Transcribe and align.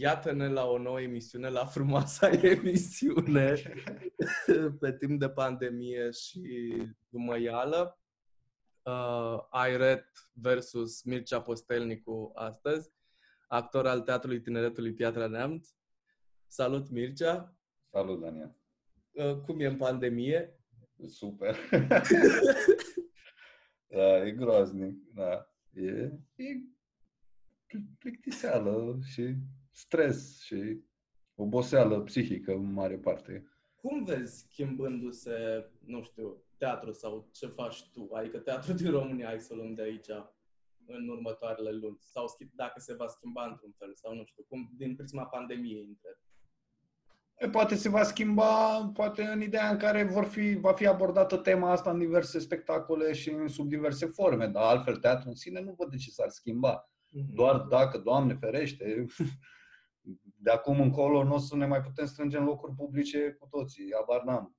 Iată-ne 0.00 0.48
la 0.48 0.64
o 0.64 0.78
nouă 0.78 1.00
emisiune, 1.00 1.48
la 1.48 1.64
frumoasa 1.64 2.30
emisiune 2.42 3.54
pe 4.80 4.96
timp 4.96 5.20
de 5.20 5.28
pandemie 5.28 6.10
și 6.10 6.72
dumăială. 7.08 7.98
Uh, 8.82 9.38
Airet 9.50 10.06
versus 10.32 11.02
Mircea 11.02 11.40
Postelnicu 11.40 12.32
astăzi, 12.34 12.90
actor 13.48 13.86
al 13.86 14.00
Teatrului 14.00 14.40
Tineretului 14.40 14.92
Piatra 14.92 15.26
Neamț. 15.26 15.68
Salut, 16.46 16.90
Mircea! 16.90 17.56
Salut, 17.90 18.20
Daniel! 18.20 18.56
Uh, 19.10 19.36
cum 19.36 19.60
e 19.60 19.66
în 19.66 19.76
pandemie? 19.76 20.60
Super! 21.06 21.56
da, 23.94 24.26
e 24.26 24.30
groaznic, 24.30 25.12
da. 25.14 25.52
E, 25.72 25.90
e 26.36 26.62
plictiseală 27.98 28.98
și 29.02 29.36
stres 29.78 30.40
și 30.40 30.80
oboseală 31.34 32.00
psihică 32.00 32.52
în 32.52 32.72
mare 32.72 32.96
parte. 32.96 33.48
Cum 33.74 34.04
vezi 34.04 34.38
schimbându-se, 34.38 35.66
nu 35.84 36.02
știu, 36.02 36.42
teatru 36.56 36.92
sau 36.92 37.28
ce 37.32 37.46
faci 37.46 37.90
tu? 37.92 38.08
Adică 38.12 38.38
teatru 38.38 38.72
din 38.72 38.90
România, 38.90 39.26
hai 39.26 39.40
să 39.40 39.54
luăm 39.54 39.74
de 39.74 39.82
aici 39.82 40.08
în 40.86 41.08
următoarele 41.08 41.70
luni. 41.70 41.96
Sau 42.00 42.26
dacă 42.54 42.80
se 42.80 42.94
va 42.94 43.06
schimba 43.06 43.46
într-un 43.46 43.74
fel, 43.78 43.94
sau 43.94 44.14
nu 44.14 44.24
știu, 44.24 44.44
cum 44.48 44.70
din 44.76 44.96
prisma 44.96 45.24
pandemiei 45.24 45.86
între. 45.88 46.20
Poate 47.50 47.74
se 47.74 47.88
va 47.88 48.02
schimba, 48.02 48.84
poate 48.94 49.22
în 49.22 49.42
ideea 49.42 49.70
în 49.70 49.76
care 49.76 50.02
vor 50.02 50.24
fi, 50.24 50.54
va 50.54 50.72
fi 50.72 50.86
abordată 50.86 51.36
tema 51.36 51.70
asta 51.70 51.90
în 51.90 51.98
diverse 51.98 52.38
spectacole 52.38 53.12
și 53.12 53.30
în 53.30 53.48
sub 53.48 53.68
diverse 53.68 54.06
forme, 54.06 54.46
dar 54.46 54.64
altfel 54.64 54.96
teatru 54.96 55.28
în 55.28 55.34
sine 55.34 55.60
nu 55.60 55.74
văd 55.78 55.90
de 55.90 55.96
ce 55.96 56.10
s-ar 56.10 56.28
schimba. 56.28 56.90
Mm-hmm. 57.08 57.34
Doar 57.34 57.60
dacă, 57.60 57.98
Doamne 57.98 58.34
ferește, 58.34 59.06
de 60.40 60.50
acum 60.50 60.80
încolo 60.80 61.24
nu 61.24 61.34
o 61.34 61.38
să 61.38 61.56
ne 61.56 61.66
mai 61.66 61.80
putem 61.80 62.06
strânge 62.06 62.38
în 62.38 62.44
locuri 62.44 62.74
publice 62.74 63.36
cu 63.40 63.46
toții, 63.50 63.92
abar 63.92 64.22
n-am. 64.22 64.56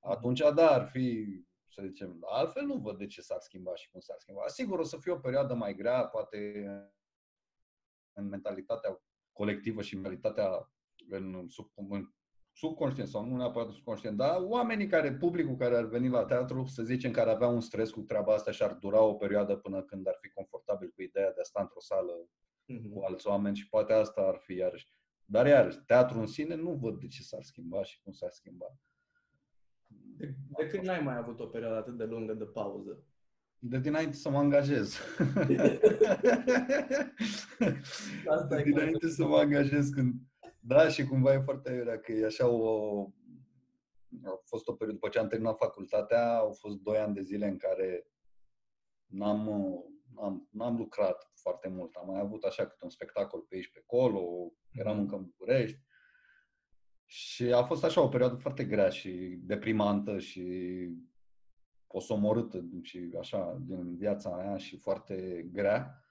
Atunci, 0.00 0.40
da, 0.54 0.70
ar 0.70 0.88
fi, 0.88 1.26
să 1.68 1.82
zicem, 1.86 2.18
altfel 2.20 2.64
nu 2.64 2.74
văd 2.74 2.98
de 2.98 3.06
ce 3.06 3.20
s-ar 3.20 3.40
schimba 3.40 3.74
și 3.74 3.90
cum 3.90 4.00
s-ar 4.00 4.16
schimba. 4.18 4.46
Sigur, 4.46 4.78
o 4.78 4.82
să 4.82 4.96
fie 4.96 5.12
o 5.12 5.18
perioadă 5.18 5.54
mai 5.54 5.74
grea, 5.74 6.06
poate 6.06 6.64
în 8.12 8.28
mentalitatea 8.28 9.02
colectivă 9.32 9.82
și 9.82 9.94
mentalitatea 9.94 10.72
în, 11.08 11.48
sub, 11.48 11.70
în 11.74 12.08
subconștient 12.52 13.08
sau 13.08 13.24
nu 13.24 13.36
neapărat 13.36 13.72
subconștient, 13.72 14.16
dar 14.16 14.40
oamenii 14.40 14.86
care, 14.86 15.12
publicul 15.12 15.56
care 15.56 15.76
ar 15.76 15.84
veni 15.84 16.08
la 16.08 16.24
teatru, 16.24 16.64
să 16.64 16.82
zicem, 16.82 17.10
care 17.10 17.30
avea 17.30 17.48
un 17.48 17.60
stres 17.60 17.90
cu 17.90 18.00
treaba 18.00 18.34
asta 18.34 18.50
și 18.50 18.62
ar 18.62 18.72
dura 18.72 19.00
o 19.00 19.14
perioadă 19.14 19.56
până 19.56 19.82
când 19.82 20.08
ar 20.08 20.16
fi 20.20 20.30
confortabil 20.30 20.90
cu 20.94 21.02
ideea 21.02 21.32
de 21.32 21.40
a 21.40 21.44
sta 21.44 21.60
într-o 21.60 21.80
sală 21.80 22.12
mm-hmm. 22.22 22.92
cu 22.92 23.00
alți 23.00 23.26
oameni 23.26 23.56
și 23.56 23.68
poate 23.68 23.92
asta 23.92 24.20
ar 24.20 24.36
fi 24.36 24.54
iarăși. 24.54 24.88
Dar 25.32 25.46
iarăși, 25.46 25.78
teatru 25.86 26.18
în 26.18 26.26
sine 26.26 26.54
nu 26.54 26.72
văd 26.72 27.00
de 27.00 27.06
ce 27.06 27.22
s-ar 27.22 27.42
schimba 27.42 27.82
și 27.82 28.00
cum 28.02 28.12
s-ar 28.12 28.30
schimba. 28.30 28.66
De, 30.16 30.34
de 30.56 30.66
când 30.66 30.84
n-ai 30.84 31.00
mai 31.00 31.16
avut 31.16 31.40
o 31.40 31.46
perioadă 31.46 31.76
atât 31.76 31.96
de 31.96 32.04
lungă 32.04 32.34
de 32.34 32.44
pauză? 32.44 33.02
De 33.58 33.78
dinainte 33.78 34.16
să 34.16 34.30
mă 34.30 34.38
angajez. 34.38 34.98
Asta 38.34 38.56
de 38.56 38.62
dinainte 38.62 39.08
să 39.08 39.26
mă 39.26 39.36
angajez 39.36 39.88
când... 39.88 40.14
Da, 40.60 40.88
și 40.88 41.04
cumva 41.04 41.32
e 41.32 41.38
foarte 41.38 41.70
aiurea 41.70 41.98
că 41.98 42.12
e 42.12 42.24
așa 42.24 42.48
o... 42.48 43.02
A 44.24 44.40
fost 44.44 44.68
o 44.68 44.72
perioadă, 44.72 45.00
după 45.00 45.08
ce 45.08 45.18
am 45.18 45.28
terminat 45.28 45.56
facultatea, 45.56 46.36
au 46.36 46.52
fost 46.52 46.76
doi 46.76 46.98
ani 46.98 47.14
de 47.14 47.22
zile 47.22 47.46
în 47.48 47.56
care 47.56 48.06
n-am, 49.06 49.48
n-am, 50.16 50.48
n-am 50.50 50.76
lucrat 50.76 51.30
foarte 51.34 51.68
mult. 51.68 51.94
Am 51.94 52.06
mai 52.06 52.20
avut 52.20 52.42
așa 52.42 52.66
câte 52.66 52.84
un 52.84 52.90
spectacol 52.90 53.40
pe 53.40 53.54
aici, 53.54 53.70
pe 53.72 53.80
acolo, 53.82 54.52
eram 54.72 54.98
încă 54.98 55.14
în 55.14 55.24
București. 55.24 55.78
Și 57.04 57.52
a 57.52 57.62
fost 57.62 57.84
așa 57.84 58.00
o 58.00 58.08
perioadă 58.08 58.34
foarte 58.34 58.64
grea 58.64 58.88
și 58.88 59.10
deprimantă 59.42 60.18
și 60.18 60.44
osomorâtă 61.86 62.64
și 62.82 63.10
așa 63.18 63.58
din 63.60 63.96
viața 63.96 64.36
mea 64.36 64.56
și 64.56 64.76
foarte 64.76 65.48
grea. 65.52 66.02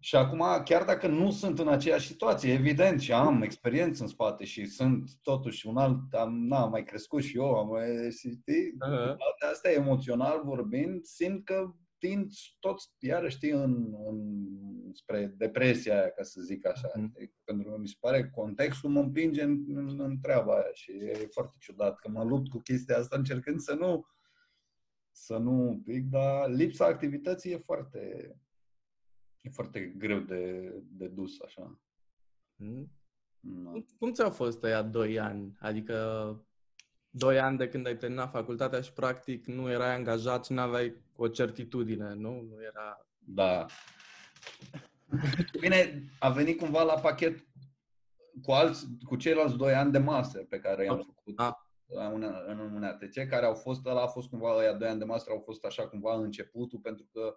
Și 0.00 0.16
acum, 0.16 0.62
chiar 0.64 0.84
dacă 0.84 1.06
nu 1.06 1.30
sunt 1.30 1.58
în 1.58 1.68
aceeași 1.68 2.06
situație, 2.06 2.52
evident, 2.52 3.00
și 3.00 3.12
am 3.12 3.42
experiență 3.42 4.02
în 4.02 4.08
spate 4.08 4.44
și 4.44 4.66
sunt 4.66 5.10
totuși 5.22 5.66
un 5.66 5.76
alt, 5.76 6.14
am, 6.14 6.46
na, 6.46 6.64
mai 6.64 6.84
crescut 6.84 7.22
și 7.22 7.36
eu, 7.36 7.54
am 7.54 7.68
mai, 7.68 8.10
știi, 8.10 8.76
uh-huh. 8.86 9.14
astea 9.50 9.70
emoțional 9.70 10.42
vorbind, 10.44 11.04
simt 11.04 11.44
că 11.44 11.74
tind 11.98 12.32
tot, 12.58 12.76
iarăși, 12.98 13.36
știi, 13.36 13.50
în, 13.50 13.94
în, 14.06 14.46
spre 14.92 15.26
depresia 15.26 15.98
aia, 16.00 16.10
ca 16.10 16.22
să 16.22 16.40
zic 16.40 16.66
așa. 16.66 16.88
Mm. 16.94 17.12
Pentru 17.44 17.70
că 17.70 17.78
mi 17.78 17.88
se 17.88 17.96
pare 18.00 18.30
contextul 18.30 18.90
mă 18.90 19.00
împinge 19.00 19.42
în, 19.42 19.64
în, 19.68 20.00
în 20.00 20.20
treaba 20.20 20.54
aia 20.54 20.72
și 20.72 20.90
e 20.90 21.28
foarte 21.30 21.56
ciudat 21.60 21.98
că 21.98 22.08
mă 22.08 22.24
lupt 22.24 22.48
cu 22.48 22.58
chestia 22.58 22.98
asta 22.98 23.16
încercând 23.16 23.60
să 23.60 23.74
nu 23.74 24.06
să 25.10 25.36
nu 25.36 25.82
pic, 25.84 26.04
dar 26.04 26.50
lipsa 26.50 26.86
activității 26.86 27.52
e 27.52 27.56
foarte 27.56 28.32
e 29.40 29.50
foarte 29.50 29.80
greu 29.80 30.20
de, 30.20 30.72
de 30.84 31.08
dus 31.08 31.40
așa. 31.40 31.80
Mm. 32.54 32.92
No. 33.40 33.72
Cum 33.98 34.12
ți-au 34.12 34.30
fost 34.30 34.62
ăia 34.62 34.82
doi 34.82 35.18
ani? 35.18 35.56
Adică 35.58 35.96
doi 37.10 37.38
ani 37.38 37.58
de 37.58 37.68
când 37.68 37.86
ai 37.86 37.96
terminat 37.96 38.30
facultatea 38.30 38.80
și 38.80 38.92
practic 38.92 39.46
nu 39.46 39.70
erai 39.70 39.94
angajat 39.94 40.44
și 40.44 40.52
nu 40.52 40.60
aveai 40.60 40.94
o 41.16 41.28
certitudine, 41.28 42.14
nu? 42.14 42.30
Nu 42.30 42.62
era... 42.62 43.06
Da. 43.18 43.66
Bine, 45.60 46.04
a 46.18 46.30
venit 46.30 46.58
cumva 46.58 46.82
la 46.82 46.94
pachet 46.94 47.46
cu, 48.42 48.52
alți, 48.52 48.86
cu 49.04 49.16
ceilalți 49.16 49.56
doi 49.56 49.74
ani 49.74 49.92
de 49.92 49.98
master 49.98 50.44
pe 50.44 50.58
care 50.58 50.84
i-am 50.84 50.96
făcut 50.96 51.38
a. 51.38 51.66
în 52.46 52.58
UNATC, 52.74 53.28
care 53.28 53.46
au 53.46 53.54
fost, 53.54 53.86
ăla 53.86 54.02
a 54.02 54.06
fost 54.06 54.28
cumva, 54.28 54.56
ăia 54.56 54.72
doi 54.72 54.88
ani 54.88 54.98
de 54.98 55.04
master 55.04 55.32
au 55.32 55.40
fost 55.44 55.64
așa 55.64 55.88
cumva 55.88 56.14
începutul, 56.14 56.78
pentru 56.78 57.08
că 57.12 57.34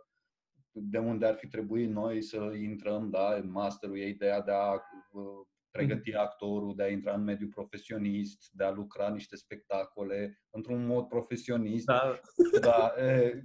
de 0.72 0.98
unde 0.98 1.26
ar 1.26 1.36
fi 1.36 1.48
trebuit 1.48 1.90
noi 1.90 2.22
să 2.22 2.38
intrăm, 2.62 3.10
da, 3.10 3.34
în 3.34 3.52
masterul 3.52 3.98
ei, 3.98 4.10
ideea 4.10 4.42
de 4.42 4.52
a 4.52 4.72
uh, 5.12 5.48
pregăti 5.72 6.14
actorul, 6.14 6.76
de 6.76 6.84
a 6.84 6.90
intra 6.90 7.14
în 7.14 7.24
mediul 7.24 7.50
profesionist, 7.50 8.50
de 8.52 8.64
a 8.64 8.72
lucra 8.72 9.10
niște 9.10 9.36
spectacole 9.36 10.42
într-un 10.50 10.86
mod 10.86 11.08
profesionist. 11.08 11.86
Da. 11.86 12.20
da 12.62 12.94
e, 12.98 13.42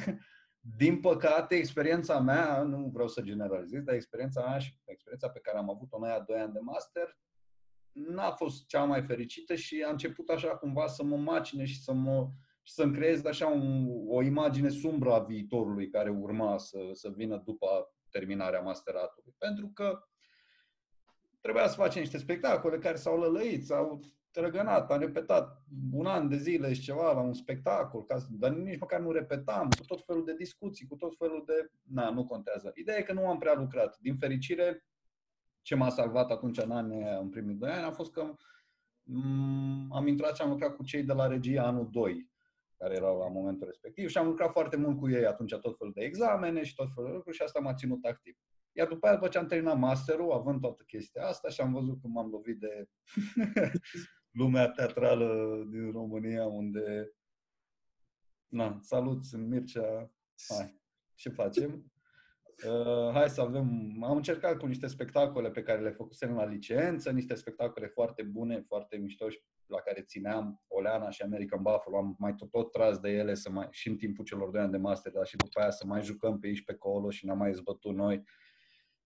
din 0.76 1.00
păcate, 1.00 1.54
experiența 1.54 2.20
mea, 2.20 2.62
nu 2.62 2.90
vreau 2.92 3.08
să 3.08 3.22
generalizez, 3.22 3.82
dar 3.82 3.94
experiența 3.94 4.46
mea 4.46 4.58
și 4.58 4.74
experiența 4.84 5.28
pe 5.28 5.40
care 5.40 5.58
am 5.58 5.70
avut-o 5.70 5.96
în 5.96 6.02
aia 6.02 6.20
doi 6.20 6.38
ani 6.38 6.52
de 6.52 6.60
master, 6.60 7.18
n-a 7.92 8.30
fost 8.30 8.66
cea 8.66 8.84
mai 8.84 9.02
fericită 9.02 9.54
și 9.54 9.84
a 9.86 9.90
început 9.90 10.28
așa 10.28 10.48
cumva 10.48 10.86
să 10.86 11.04
mă 11.04 11.16
macine 11.16 11.64
și 11.64 11.82
să 11.82 11.92
mă 11.92 12.30
și 12.68 12.74
să-mi 12.74 12.94
creez 12.94 13.24
așa 13.24 13.46
un, 13.46 13.88
o 14.08 14.22
imagine 14.22 14.68
sumbră 14.68 15.12
a 15.12 15.18
viitorului 15.18 15.88
care 15.88 16.10
urma 16.10 16.58
să, 16.58 16.78
să 16.92 17.12
vină 17.16 17.42
după 17.44 17.94
terminarea 18.10 18.60
masteratului. 18.60 19.34
Pentru 19.38 19.70
că 19.74 20.07
trebuia 21.40 21.68
să 21.68 21.74
facem 21.74 22.00
niște 22.02 22.18
spectacole 22.18 22.78
care 22.78 22.96
s-au 22.96 23.18
lălăit, 23.18 23.64
s-au 23.64 24.00
trăgănat, 24.30 24.90
am 24.90 25.00
repetat 25.00 25.62
un 25.92 26.06
an 26.06 26.28
de 26.28 26.36
zile 26.36 26.72
și 26.72 26.80
ceva 26.80 27.12
la 27.12 27.20
un 27.20 27.32
spectacol, 27.32 28.04
ca, 28.04 28.26
dar 28.30 28.50
nici 28.50 28.78
măcar 28.78 29.00
nu 29.00 29.10
repetam, 29.10 29.74
cu 29.74 29.84
tot 29.84 30.04
felul 30.04 30.24
de 30.24 30.34
discuții, 30.34 30.86
cu 30.86 30.96
tot 30.96 31.16
felul 31.16 31.42
de... 31.46 31.70
Na, 31.82 32.10
nu 32.10 32.24
contează. 32.24 32.72
Ideea 32.74 32.98
e 32.98 33.02
că 33.02 33.12
nu 33.12 33.28
am 33.28 33.38
prea 33.38 33.54
lucrat. 33.54 33.98
Din 33.98 34.16
fericire, 34.16 34.84
ce 35.62 35.74
m-a 35.74 35.88
salvat 35.88 36.30
atunci 36.30 36.58
în 36.58 36.70
anii, 36.70 37.02
în 37.20 37.28
primii 37.28 37.54
doi 37.54 37.70
ani, 37.70 37.84
a 37.84 37.90
fost 37.90 38.12
că 38.12 38.34
m- 39.04 39.88
am 39.90 40.06
intrat 40.06 40.36
și 40.36 40.42
am 40.42 40.48
lucrat 40.50 40.76
cu 40.76 40.84
cei 40.84 41.02
de 41.02 41.12
la 41.12 41.26
regia 41.26 41.62
anul 41.66 41.88
2, 41.90 42.30
care 42.76 42.94
erau 42.94 43.18
la 43.18 43.28
momentul 43.28 43.66
respectiv 43.66 44.08
și 44.08 44.18
am 44.18 44.26
lucrat 44.26 44.50
foarte 44.50 44.76
mult 44.76 44.98
cu 44.98 45.10
ei 45.10 45.26
atunci 45.26 45.54
tot 45.54 45.76
felul 45.78 45.92
de 45.92 46.04
examene 46.04 46.62
și 46.64 46.74
tot 46.74 46.88
felul 46.94 47.08
de 47.08 47.14
lucruri 47.14 47.36
și 47.36 47.42
asta 47.42 47.60
m-a 47.60 47.74
ținut 47.74 48.04
activ. 48.04 48.36
Iar 48.78 48.88
după 48.88 49.06
aia, 49.06 49.14
după 49.14 49.28
ce 49.28 49.38
am 49.38 49.46
terminat 49.46 49.78
masterul, 49.78 50.32
având 50.32 50.60
toată 50.60 50.82
chestia 50.86 51.26
asta 51.26 51.48
și 51.48 51.60
am 51.60 51.72
văzut 51.72 52.00
cum 52.00 52.18
am 52.18 52.30
lovit 52.30 52.58
de 52.58 52.88
lumea 54.40 54.68
teatrală 54.68 55.62
din 55.70 55.90
România, 55.90 56.46
unde... 56.46 57.12
Na, 58.48 58.78
salut, 58.80 59.24
sunt 59.24 59.48
Mircea. 59.48 60.10
Hai, 60.48 60.80
ce 61.14 61.28
facem? 61.28 61.92
Uh, 62.66 63.12
hai 63.12 63.28
să 63.28 63.40
avem... 63.40 63.96
Am 64.02 64.16
încercat 64.16 64.56
cu 64.56 64.66
niște 64.66 64.86
spectacole 64.86 65.50
pe 65.50 65.62
care 65.62 65.80
le 65.80 65.90
făcusem 65.90 66.34
la 66.34 66.44
licență, 66.44 67.10
niște 67.10 67.34
spectacole 67.34 67.86
foarte 67.86 68.22
bune, 68.22 68.60
foarte 68.60 68.96
mișto 68.96 69.28
și 69.28 69.42
la 69.66 69.78
care 69.78 70.02
țineam 70.02 70.64
Oleana 70.68 71.10
și 71.10 71.22
American 71.22 71.62
Buffalo. 71.62 71.96
Am 71.96 72.16
mai 72.18 72.34
tot, 72.34 72.50
tot 72.50 72.72
tras 72.72 72.98
de 72.98 73.10
ele 73.10 73.34
să 73.34 73.50
mai, 73.50 73.66
și 73.70 73.88
în 73.88 73.96
timpul 73.96 74.24
celor 74.24 74.50
doi 74.50 74.60
ani 74.60 74.72
de 74.72 74.78
master, 74.78 75.12
dar 75.12 75.26
și 75.26 75.36
după 75.36 75.60
aia 75.60 75.70
să 75.70 75.86
mai 75.86 76.02
jucăm 76.02 76.38
pe 76.38 76.46
aici 76.46 76.64
pe 76.64 76.72
acolo 76.72 77.10
și 77.10 77.26
n-am 77.26 77.38
mai 77.38 77.52
zbătut 77.52 77.94
noi. 77.94 78.24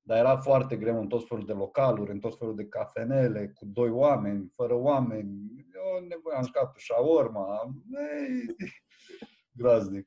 Dar 0.02 0.18
era 0.18 0.36
foarte 0.36 0.76
greu 0.76 1.00
în 1.00 1.08
tot 1.08 1.26
felul 1.28 1.46
de 1.46 1.52
localuri, 1.52 2.10
în 2.10 2.18
tot 2.18 2.38
felul 2.38 2.54
de 2.54 2.66
cafenele, 2.66 3.48
cu 3.48 3.64
doi 3.66 3.90
oameni, 3.90 4.50
fără 4.54 4.74
oameni. 4.74 5.30
Eu 5.74 6.06
nevoie, 6.06 6.36
am 6.36 6.44
jucat 6.44 6.72
cu 6.72 6.78
shawarma. 6.78 7.74
Ei, 7.90 8.56
groaznic. 9.58 10.06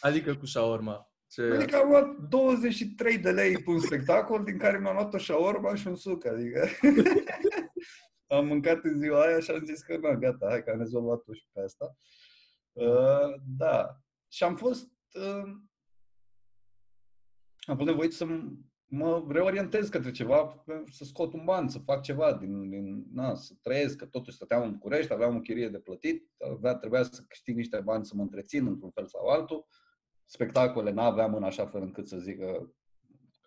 Adică 0.00 0.34
cu 0.34 0.46
shawarma. 0.46 1.10
Ce... 1.28 1.42
Adică 1.42 1.76
am 1.76 1.88
luat 1.88 2.16
23 2.28 3.18
de 3.18 3.30
lei 3.30 3.62
pe 3.62 3.70
un 3.70 3.80
spectacol, 3.80 4.44
din 4.44 4.58
care 4.58 4.78
mi-am 4.78 4.94
luat 4.94 5.14
o 5.14 5.18
șaorma 5.18 5.74
și 5.74 5.86
un 5.86 5.96
suc, 5.96 6.26
adică... 6.26 6.68
am 8.26 8.46
mâncat 8.46 8.84
în 8.84 8.98
ziua 8.98 9.22
aia 9.22 9.40
și 9.40 9.50
am 9.50 9.64
zis 9.64 9.82
că, 9.82 9.96
nu, 9.96 10.18
gata, 10.18 10.46
hai 10.48 10.62
că 10.62 10.70
am 10.70 10.78
rezolvat-o 10.78 11.32
și 11.32 11.46
pe 11.52 11.60
asta. 11.60 11.96
Uh, 12.72 13.34
da. 13.56 14.00
Și 14.28 14.44
am 14.44 14.56
fost... 14.56 14.88
Uh, 15.12 15.52
am 17.66 17.76
fost 17.76 17.88
nevoit 17.88 18.12
să 18.12 18.26
mă 18.88 19.24
reorientez 19.28 19.88
către 19.88 20.10
ceva, 20.10 20.64
să 20.90 21.04
scot 21.04 21.32
un 21.32 21.44
ban, 21.44 21.68
să 21.68 21.78
fac 21.78 22.02
ceva, 22.02 22.34
din, 22.34 22.70
din, 22.70 23.06
na, 23.12 23.34
să 23.34 23.54
trăiesc, 23.62 23.96
că 23.96 24.06
totuși 24.06 24.36
stăteam 24.36 24.62
în 24.62 24.72
București, 24.72 25.12
aveam 25.12 25.36
o 25.36 25.40
chirie 25.40 25.68
de 25.68 25.78
plătit, 25.78 26.30
avea, 26.54 26.74
trebuia 26.74 27.02
să 27.02 27.24
câștig 27.28 27.56
niște 27.56 27.80
bani 27.80 28.04
să 28.04 28.12
mă 28.16 28.22
întrețin 28.22 28.66
într-un 28.66 28.90
fel 28.90 29.06
sau 29.06 29.26
altul. 29.26 29.66
Spectacole 30.24 30.90
n-aveam 30.90 31.34
în 31.34 31.42
așa 31.42 31.66
fel 31.66 31.82
încât 31.82 32.08
să 32.08 32.16
zic 32.18 32.38
că 32.38 32.70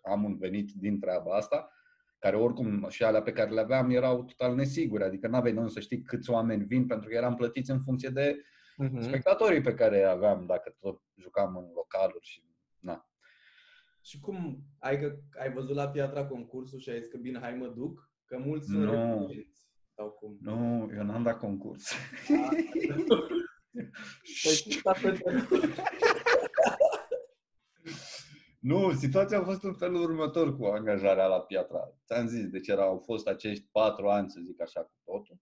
am 0.02 0.24
un 0.24 0.36
venit 0.36 0.70
din 0.72 1.00
treaba 1.00 1.34
asta, 1.36 1.70
care 2.18 2.36
oricum 2.36 2.88
și 2.88 3.04
alea 3.04 3.22
pe 3.22 3.32
care 3.32 3.50
le 3.50 3.60
aveam 3.60 3.90
erau 3.90 4.24
total 4.24 4.54
nesigure, 4.54 5.04
adică 5.04 5.28
n-aveai 5.28 5.52
de 5.52 5.58
unde 5.58 5.72
să 5.72 5.80
știi 5.80 6.02
câți 6.02 6.30
oameni 6.30 6.64
vin, 6.64 6.86
pentru 6.86 7.08
că 7.08 7.14
eram 7.14 7.34
plătiți 7.34 7.70
în 7.70 7.80
funcție 7.80 8.08
de 8.08 8.42
uh-huh. 8.84 9.00
spectatorii 9.00 9.60
pe 9.60 9.74
care 9.74 10.02
aveam, 10.02 10.46
dacă 10.46 10.76
tot 10.78 11.02
jucam 11.16 11.56
în 11.56 11.70
localuri 11.74 12.26
și 12.26 12.44
na. 12.78 13.09
Și 14.02 14.20
cum, 14.20 14.64
ai, 14.78 15.20
ai 15.40 15.52
văzut 15.52 15.74
la 15.74 15.88
Piatra 15.88 16.26
concursul 16.26 16.78
și 16.78 16.90
ai 16.90 16.98
zis 17.00 17.08
că 17.08 17.16
bine, 17.16 17.38
hai 17.38 17.54
mă 17.54 17.66
duc? 17.66 18.10
Că 18.24 18.38
mulți 18.38 18.66
sunt 18.66 18.84
no. 18.84 19.26
Sau 19.94 20.10
cum? 20.10 20.38
Nu, 20.40 20.90
eu 20.94 21.02
n-am 21.02 21.22
dat 21.22 21.38
concurs. 21.38 21.92
Păi, 24.42 24.82
nu, 28.70 28.92
situația 28.92 29.38
a 29.38 29.44
fost 29.44 29.62
în 29.62 29.74
felul 29.74 30.02
următor 30.02 30.56
cu 30.56 30.64
angajarea 30.64 31.26
la 31.26 31.40
Piatra. 31.40 31.94
Ți-am 32.06 32.26
zis, 32.26 32.48
deci 32.48 32.68
erau, 32.68 32.88
au 32.88 32.98
fost 32.98 33.26
acești 33.26 33.68
patru 33.72 34.08
ani, 34.08 34.30
să 34.30 34.40
zic 34.42 34.60
așa, 34.60 34.80
cu 34.80 34.94
totul. 35.04 35.38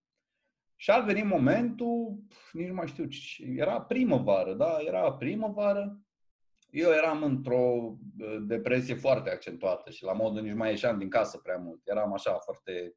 Și 0.77 0.91
a 0.91 1.01
venit 1.01 1.25
momentul, 1.25 2.19
nici 2.53 2.69
nu 2.69 2.75
mai 2.75 2.87
știu, 2.87 3.09
era 3.57 3.81
primăvară, 3.81 4.55
da? 4.55 4.79
Era 4.81 5.13
primăvară 5.13 6.01
eu 6.71 6.91
eram 6.91 7.23
într-o 7.23 7.95
depresie 8.41 8.95
foarte 8.95 9.31
accentuată 9.31 9.91
și 9.91 10.05
la 10.05 10.13
modul 10.13 10.43
nici 10.43 10.55
mai 10.55 10.71
ieșeam 10.71 10.99
din 10.99 11.09
casă 11.09 11.39
prea 11.39 11.57
mult. 11.57 11.81
Eram 11.85 12.13
așa 12.13 12.39
foarte... 12.39 12.97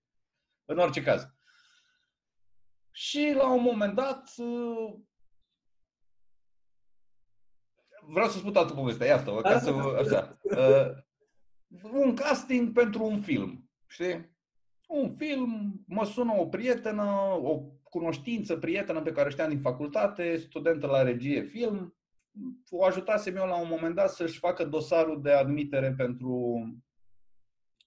În 0.65 0.77
orice 0.77 1.03
caz. 1.03 1.27
Și 2.91 3.33
la 3.35 3.53
un 3.53 3.61
moment 3.61 3.95
dat 3.95 4.29
vreau 8.01 8.27
să 8.27 8.37
spun 8.37 8.51
toată 8.51 8.73
povestea, 8.73 9.07
iată, 9.07 9.39
ca 9.41 9.59
să 9.59 9.69
așa. 9.99 10.39
un 11.91 12.15
casting 12.15 12.73
pentru 12.73 13.03
un 13.03 13.21
film, 13.21 13.69
știi? 13.87 14.39
Un 14.87 15.15
film, 15.15 15.83
mă 15.87 16.05
sună 16.05 16.33
o 16.37 16.47
prietenă, 16.47 17.03
o 17.41 17.59
cunoștință 17.83 18.57
prietenă 18.57 19.01
pe 19.01 19.11
care 19.11 19.29
știam 19.29 19.49
din 19.49 19.61
facultate, 19.61 20.37
studentă 20.37 20.87
la 20.87 21.01
regie 21.01 21.41
film, 21.41 21.95
o 22.69 22.83
ajutasem 22.83 23.35
eu 23.35 23.45
la 23.45 23.61
un 23.61 23.67
moment 23.67 23.95
dat 23.95 24.09
să-și 24.09 24.39
facă 24.39 24.65
dosarul 24.65 25.21
de 25.21 25.31
admitere 25.31 25.93
pentru, 25.93 26.61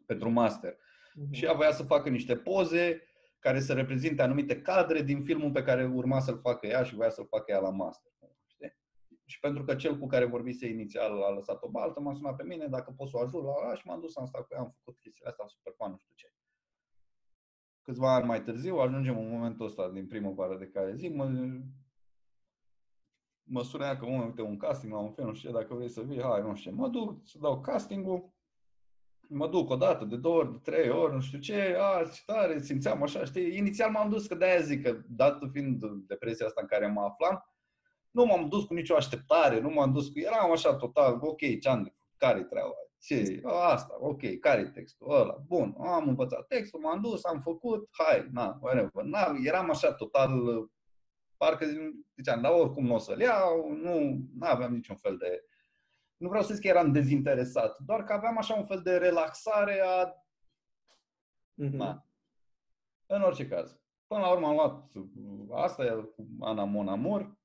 pentru 0.06 0.30
master. 0.30 0.72
Uh-huh. 0.72 1.30
Și 1.30 1.44
ea 1.44 1.52
voia 1.52 1.72
să 1.72 1.82
facă 1.82 2.08
niște 2.08 2.36
poze 2.36 3.02
care 3.38 3.60
să 3.60 3.72
reprezinte 3.72 4.22
anumite 4.22 4.60
cadre 4.60 5.02
din 5.02 5.24
filmul 5.24 5.50
pe 5.50 5.62
care 5.62 5.86
urma 5.86 6.20
să-l 6.20 6.38
facă 6.38 6.66
ea 6.66 6.82
și 6.82 6.94
voia 6.94 7.10
să-l 7.10 7.26
facă 7.26 7.52
ea 7.52 7.58
la 7.58 7.70
master. 7.70 8.12
Știi? 8.46 8.76
Și 9.24 9.40
pentru 9.40 9.64
că 9.64 9.74
cel 9.74 9.98
cu 9.98 10.06
care 10.06 10.24
vorbise 10.24 10.68
inițial 10.68 11.22
a 11.22 11.30
lăsat 11.30 11.62
o 11.62 11.70
baltă, 11.70 12.00
m-a 12.00 12.14
sunat 12.14 12.36
pe 12.36 12.44
mine 12.44 12.66
dacă 12.66 12.94
pot 12.96 13.08
să 13.08 13.16
o 13.16 13.20
ajut 13.20 13.42
la 13.44 13.52
ăla 13.62 13.74
și 13.74 13.86
m-am 13.86 14.00
dus, 14.00 14.16
am 14.16 14.26
stat 14.26 14.46
cu 14.46 14.54
ea, 14.54 14.60
am 14.60 14.74
făcut 14.78 15.00
chestiile 15.00 15.28
astea, 15.28 15.46
super 15.46 15.72
fan, 15.76 15.90
nu 15.90 15.96
știu 15.96 16.14
ce. 16.14 16.32
Câțiva 17.82 18.14
ani 18.14 18.26
mai 18.26 18.42
târziu 18.42 18.76
ajungem 18.76 19.18
în 19.18 19.30
momentul 19.30 19.66
ăsta 19.66 19.90
din 19.90 20.06
primăvară 20.06 20.56
de 20.56 20.66
care 20.66 20.94
zic, 20.94 21.14
mă, 21.14 21.24
mă 23.44 23.62
sunea 23.62 23.96
că, 23.96 24.06
uite, 24.06 24.42
un 24.42 24.56
casting 24.56 24.92
la 24.92 24.98
un 24.98 25.12
film, 25.12 25.26
nu 25.26 25.34
știu 25.34 25.52
dacă 25.52 25.74
vrei 25.74 25.88
să 25.88 26.00
vii, 26.00 26.22
hai, 26.22 26.40
nu 26.40 26.54
știu 26.54 26.72
Mă 26.74 26.88
duc 26.88 27.20
să 27.24 27.38
dau 27.40 27.60
castingul, 27.60 28.32
mă 29.28 29.48
duc 29.48 29.70
o 29.70 29.76
dată, 29.76 30.04
de 30.04 30.16
două 30.16 30.36
ori, 30.36 30.52
de 30.52 30.58
trei 30.62 30.90
ori, 30.90 31.14
nu 31.14 31.20
știu 31.20 31.38
ce, 31.38 31.76
a, 31.80 32.04
ce 32.14 32.20
tare, 32.26 32.60
simțeam 32.60 33.02
așa, 33.02 33.24
știi? 33.24 33.56
Inițial 33.56 33.90
m-am 33.90 34.10
dus, 34.10 34.26
că 34.26 34.34
de-aia 34.34 34.60
zic 34.60 34.82
că, 34.82 35.00
dată 35.08 35.48
fiind 35.52 35.84
depresia 36.06 36.46
asta 36.46 36.60
în 36.60 36.66
care 36.66 36.86
mă 36.86 37.00
aflam, 37.00 37.44
nu 38.10 38.24
m-am 38.24 38.48
dus 38.48 38.64
cu 38.64 38.74
nicio 38.74 38.94
așteptare, 38.94 39.60
nu 39.60 39.70
m-am 39.70 39.92
dus 39.92 40.08
cu... 40.08 40.18
Eram 40.18 40.50
așa 40.52 40.74
total, 40.74 41.18
ok, 41.20 41.38
ce 41.38 41.92
care-i 42.16 42.44
treaba? 42.44 42.74
Ce? 43.00 43.40
Asta, 43.44 43.96
ok, 44.00 44.38
care-i 44.40 44.70
textul? 44.70 45.10
Ăla, 45.10 45.36
bun, 45.46 45.76
am 45.80 46.08
învățat 46.08 46.46
textul, 46.46 46.80
m-am 46.80 47.00
dus, 47.00 47.24
am 47.24 47.40
făcut, 47.40 47.88
hai, 47.90 48.28
na, 48.32 48.58
whatever. 48.60 49.04
Na, 49.04 49.34
eram 49.44 49.70
așa 49.70 49.92
total 49.92 50.30
parcă 51.36 51.66
ziceam, 52.16 52.40
dar 52.40 52.52
oricum 52.52 52.86
nu 52.86 52.94
o 52.94 52.98
să-l 52.98 53.20
iau, 53.20 53.72
nu 53.72 54.24
aveam 54.40 54.72
niciun 54.72 54.96
fel 54.96 55.16
de... 55.16 55.44
Nu 56.16 56.28
vreau 56.28 56.44
să 56.44 56.54
zic 56.54 56.62
că 56.62 56.68
eram 56.68 56.92
dezinteresat, 56.92 57.78
doar 57.78 58.04
că 58.04 58.12
aveam 58.12 58.38
așa 58.38 58.54
un 58.54 58.66
fel 58.66 58.80
de 58.80 58.96
relaxare 58.96 59.80
a... 59.80 60.06
Mm-hmm. 61.62 61.70
Na. 61.70 62.06
În 63.06 63.22
orice 63.22 63.48
caz. 63.48 63.78
Până 64.06 64.20
la 64.20 64.30
urmă 64.30 64.46
am 64.46 64.54
luat 64.54 64.92
asta 65.64 65.84
e 65.84 65.90
cu 65.90 66.26
Ana 66.40 66.64
Monamur 66.64 67.38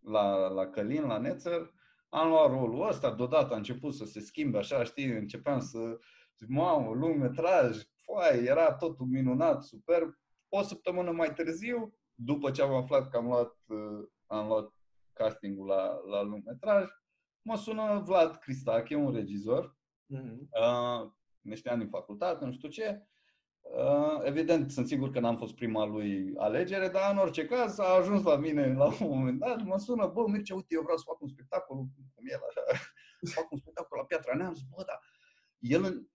la, 0.00 0.48
la 0.48 0.66
Călin, 0.66 1.06
la 1.06 1.18
Nețăr. 1.18 1.74
Am 2.08 2.28
luat 2.28 2.50
rolul 2.50 2.88
ăsta, 2.88 3.14
deodată 3.14 3.54
a 3.54 3.56
început 3.56 3.94
să 3.94 4.04
se 4.04 4.20
schimbe 4.20 4.58
așa, 4.58 4.84
știi, 4.84 5.06
începeam 5.06 5.60
să 5.60 5.98
zic, 6.38 6.48
mamă, 6.48 6.92
lung 6.94 7.20
metraj, 7.20 7.82
foai, 8.04 8.44
era 8.44 8.74
totul 8.74 9.06
minunat, 9.06 9.62
superb. 9.62 10.14
O 10.48 10.62
săptămână 10.62 11.10
mai 11.10 11.34
târziu, 11.34 11.98
după 12.16 12.50
ce 12.50 12.62
am 12.62 12.74
aflat 12.74 13.10
că 13.10 13.16
am 13.16 13.26
luat, 13.26 13.54
uh, 13.66 14.08
am 14.26 14.46
luat 14.46 14.72
castingul 15.12 15.66
la, 15.66 16.00
la 16.08 16.22
lungmetraj, 16.22 16.84
mă 17.42 17.56
sună 17.56 18.02
Vlad 18.04 18.36
Cristache, 18.36 18.94
un 18.94 19.12
regizor. 19.12 19.76
Mm-hmm. 20.14 20.38
Uh, 20.38 21.10
ne 21.40 21.54
știam 21.54 21.78
din 21.78 21.88
facultate, 21.88 22.44
nu 22.44 22.52
știu 22.52 22.68
ce. 22.68 23.06
Uh, 23.60 24.20
evident, 24.22 24.70
sunt 24.70 24.86
sigur 24.86 25.10
că 25.10 25.20
n-am 25.20 25.36
fost 25.36 25.54
prima 25.54 25.84
lui 25.84 26.34
alegere, 26.36 26.88
dar 26.88 27.12
în 27.12 27.18
orice 27.18 27.46
caz 27.46 27.78
a 27.78 27.94
ajuns 27.94 28.22
la 28.22 28.36
mine 28.36 28.74
la 28.74 28.84
un 28.84 28.96
moment 29.18 29.38
dat, 29.38 29.62
mă 29.62 29.78
sună, 29.78 30.06
bă, 30.06 30.26
Mircea, 30.26 30.54
uite, 30.54 30.74
eu 30.74 30.82
vreau 30.82 30.96
să 30.96 31.04
fac 31.06 31.20
un 31.20 31.28
spectacol, 31.28 31.76
cum 31.76 32.24
el 32.30 32.40
așa, 32.48 32.60
fac 33.34 33.50
un 33.50 33.58
spectacol 33.58 33.98
la 33.98 34.04
Piatra 34.04 34.36
Neamț, 34.36 34.58
bă, 34.60 34.82
dar 34.86 35.00
el 35.58 36.08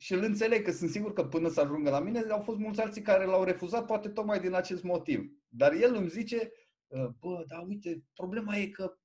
și 0.00 0.12
îl 0.12 0.22
înțeleg 0.22 0.64
că 0.64 0.72
sunt 0.72 0.90
sigur 0.90 1.12
că 1.12 1.24
până 1.24 1.48
să 1.48 1.60
ajungă 1.60 1.90
la 1.90 2.00
mine 2.00 2.20
au 2.20 2.40
fost 2.40 2.58
mulți 2.58 2.80
alții 2.80 3.02
care 3.02 3.24
l-au 3.24 3.44
refuzat, 3.44 3.86
poate 3.86 4.08
tocmai 4.08 4.40
din 4.40 4.54
acest 4.54 4.82
motiv. 4.82 5.30
Dar 5.48 5.72
el 5.72 5.94
îmi 5.94 6.08
zice, 6.08 6.52
ă, 6.92 7.14
bă, 7.20 7.44
dar 7.46 7.64
uite, 7.66 8.04
problema 8.14 8.56
e 8.56 8.66
că 8.66 8.98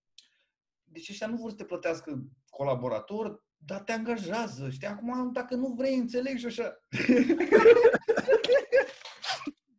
deci 0.83 1.09
ăștia 1.09 1.27
nu 1.27 1.35
vor 1.35 1.50
să 1.50 1.55
te 1.55 1.63
plătească 1.63 2.23
colaborator, 2.50 3.43
dar 3.57 3.81
te 3.81 3.91
angajează. 3.91 4.69
Știi, 4.69 4.88
acum 4.88 5.31
dacă 5.31 5.55
nu 5.55 5.67
vrei, 5.67 5.97
înțeleg 5.97 6.38
și 6.38 6.45
așa. 6.45 6.79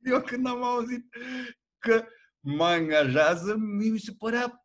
Eu 0.02 0.20
când 0.20 0.46
am 0.46 0.62
auzit 0.62 1.04
că 1.78 2.04
mă 2.40 2.64
angajează, 2.64 3.56
mi 3.56 3.98
se 3.98 4.12
părea 4.18 4.64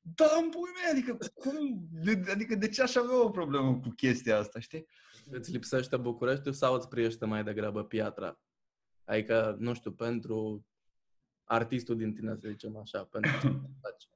da, 0.00 0.24
în 0.42 0.50
pui 0.50 0.70
mei, 0.74 0.90
adică 0.90 1.18
cum, 1.34 1.88
adică 2.30 2.54
de 2.54 2.68
ce 2.68 2.82
aș 2.82 2.94
avea 2.94 3.22
o 3.22 3.30
problemă 3.30 3.80
cu 3.80 3.88
chestia 3.96 4.38
asta, 4.38 4.60
știi? 4.60 4.86
Îți 5.30 5.50
lipsește 5.50 5.96
București 5.96 6.52
sau 6.52 6.74
îți 6.74 6.88
priește 6.88 7.26
mai 7.26 7.44
degrabă 7.44 7.84
piatra? 7.84 8.40
Adică, 9.04 9.56
nu 9.58 9.74
știu, 9.74 9.92
pentru 9.92 10.66
artistul 11.44 11.96
din 11.96 12.14
tine, 12.14 12.36
să 12.36 12.48
zicem 12.48 12.76
așa, 12.76 13.04
pentru 13.04 13.30
ce 13.30 13.46
faci. 13.82 14.08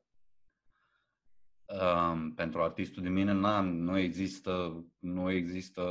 Um, 1.80 2.34
pentru 2.34 2.62
artistul 2.62 3.02
din 3.02 3.12
mine 3.12 3.32
n 3.32 3.84
nu 3.84 3.98
există, 3.98 4.84
nu 4.98 5.30
există 5.30 5.82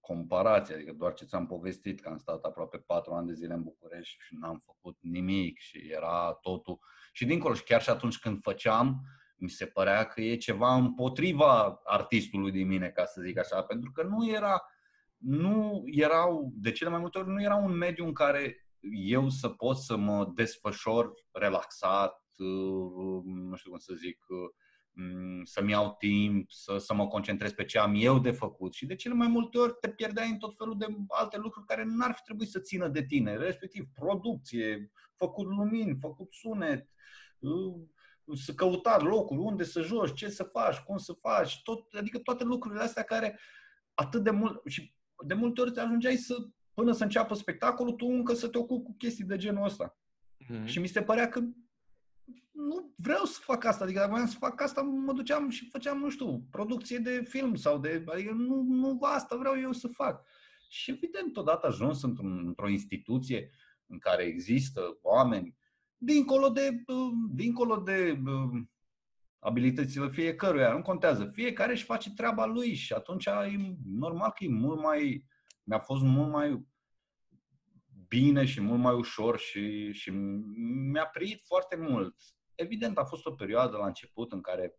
comparație, 0.00 0.74
adică 0.74 0.92
doar 0.92 1.14
ce 1.14 1.24
ți-am 1.24 1.46
povestit 1.46 2.00
că 2.00 2.08
am 2.08 2.16
stat 2.16 2.44
aproape 2.44 2.78
patru 2.78 3.12
ani 3.12 3.26
de 3.26 3.32
zile 3.32 3.54
în 3.54 3.62
București 3.62 4.16
și 4.20 4.36
n-am 4.40 4.58
făcut 4.58 4.98
nimic 5.00 5.58
și 5.58 5.78
era 5.90 6.38
totul. 6.40 6.78
Și 7.12 7.24
dincolo, 7.24 7.54
și 7.54 7.64
chiar 7.64 7.82
și 7.82 7.90
atunci 7.90 8.18
când 8.18 8.42
făceam, 8.42 9.00
mi 9.36 9.48
se 9.48 9.66
părea 9.66 10.04
că 10.04 10.20
e 10.20 10.36
ceva 10.36 10.74
împotriva 10.74 11.80
artistului 11.84 12.50
din 12.50 12.66
mine, 12.66 12.88
ca 12.88 13.04
să 13.04 13.20
zic 13.24 13.38
așa, 13.38 13.62
pentru 13.62 13.90
că 13.92 14.02
nu 14.02 14.28
era, 14.28 14.62
nu 15.16 15.82
erau, 15.86 16.52
de 16.54 16.72
cele 16.72 16.90
mai 16.90 17.00
multe 17.00 17.18
ori, 17.18 17.28
nu 17.28 17.42
era 17.42 17.56
un 17.56 17.72
mediu 17.76 18.04
în 18.04 18.12
care 18.12 18.66
eu 18.92 19.28
să 19.28 19.48
pot 19.48 19.76
să 19.76 19.96
mă 19.96 20.32
desfășor 20.34 21.12
relaxat, 21.32 22.22
uh, 22.38 23.22
nu 23.24 23.56
știu 23.56 23.70
cum 23.70 23.78
să 23.78 23.94
zic, 23.94 24.18
uh, 24.28 24.50
să-mi 25.44 25.70
iau 25.70 25.94
timp, 25.98 26.50
să, 26.50 26.78
să 26.78 26.94
mă 26.94 27.06
concentrez 27.06 27.52
pe 27.52 27.64
ce 27.64 27.78
am 27.78 27.94
eu 27.96 28.18
de 28.18 28.30
făcut. 28.30 28.74
Și 28.74 28.86
de 28.86 28.94
cele 28.94 29.14
mai 29.14 29.28
multe 29.28 29.58
ori 29.58 29.74
te 29.80 29.88
pierdeai 29.88 30.30
în 30.30 30.38
tot 30.38 30.54
felul 30.56 30.78
de 30.78 30.86
alte 31.08 31.36
lucruri 31.36 31.66
care 31.66 31.84
n-ar 31.84 32.12
fi 32.14 32.22
trebuit 32.22 32.48
să 32.48 32.60
țină 32.60 32.88
de 32.88 33.04
tine, 33.04 33.36
respectiv 33.36 33.84
producție, 33.94 34.92
făcut 35.16 35.46
lumini, 35.46 35.98
făcut 36.00 36.32
sunet, 36.32 36.88
uh, 37.38 37.74
să 38.34 38.54
căuta 38.54 38.98
locuri, 38.98 39.40
unde 39.40 39.64
să 39.64 39.82
joci, 39.82 40.14
ce 40.14 40.28
să 40.28 40.42
faci, 40.42 40.78
cum 40.78 40.96
să 40.96 41.12
faci, 41.12 41.62
tot, 41.62 41.94
adică 41.94 42.18
toate 42.18 42.44
lucrurile 42.44 42.82
astea 42.82 43.02
care 43.02 43.38
atât 43.94 44.22
de 44.22 44.30
mult, 44.30 44.62
și 44.66 44.94
de 45.26 45.34
multe 45.34 45.60
ori 45.60 45.72
te 45.72 45.80
ajungeai 45.80 46.16
să, 46.16 46.36
până 46.74 46.92
să 46.92 47.02
înceapă 47.02 47.34
spectacolul, 47.34 47.92
tu 47.92 48.06
încă 48.06 48.34
să 48.34 48.48
te 48.48 48.58
ocupi 48.58 48.84
cu 48.84 48.94
chestii 48.98 49.24
de 49.24 49.36
genul 49.36 49.64
ăsta. 49.64 49.98
Mm-hmm. 50.44 50.64
Și 50.64 50.78
mi 50.78 50.86
se 50.86 51.02
părea 51.02 51.28
că 51.28 51.40
nu 52.50 52.92
vreau 52.96 53.24
să 53.24 53.40
fac 53.42 53.64
asta, 53.64 53.84
adică 53.84 53.98
dacă 53.98 54.10
voiam 54.10 54.26
să 54.26 54.36
fac 54.38 54.60
asta, 54.60 54.82
mă 54.82 55.12
duceam 55.12 55.48
și 55.48 55.68
făceam, 55.70 55.98
nu 55.98 56.08
știu, 56.08 56.46
producție 56.50 56.98
de 56.98 57.22
film 57.28 57.54
sau 57.54 57.78
de, 57.78 58.04
adică 58.06 58.32
nu, 58.32 58.62
nu 58.62 58.98
asta 59.00 59.36
vreau 59.36 59.60
eu 59.60 59.72
să 59.72 59.88
fac. 59.88 60.26
Și 60.68 60.90
evident, 60.90 61.36
odată 61.36 61.66
ajuns 61.66 62.02
într-un, 62.02 62.46
într-o 62.46 62.68
instituție 62.68 63.50
în 63.86 63.98
care 63.98 64.22
există 64.22 64.98
oameni, 65.02 65.56
dincolo 65.96 66.48
de, 66.48 66.82
uh, 66.86 67.12
dincolo 67.30 67.76
de 67.76 68.20
uh, 68.26 68.62
abilitățile 69.38 70.08
fiecăruia, 70.08 70.72
nu 70.72 70.82
contează. 70.82 71.30
Fiecare 71.32 71.72
își 71.72 71.84
face 71.84 72.12
treaba 72.12 72.46
lui 72.46 72.74
și 72.74 72.92
atunci 72.92 73.26
e 73.26 73.76
normal 73.84 74.30
că 74.30 74.44
e 74.44 74.48
mult 74.48 74.82
mai, 74.82 75.24
mi-a 75.62 75.78
fost 75.78 76.02
mult 76.02 76.30
mai 76.30 76.66
bine 78.08 78.44
și 78.44 78.60
mult 78.60 78.80
mai 78.80 78.94
ușor 78.94 79.38
și, 79.38 79.92
și 79.92 80.10
mi-a 80.90 81.06
priit 81.06 81.42
foarte 81.46 81.76
mult. 81.76 82.16
Evident, 82.54 82.98
a 82.98 83.04
fost 83.04 83.26
o 83.26 83.30
perioadă 83.30 83.76
la 83.76 83.86
început 83.86 84.32
în 84.32 84.40
care 84.40 84.78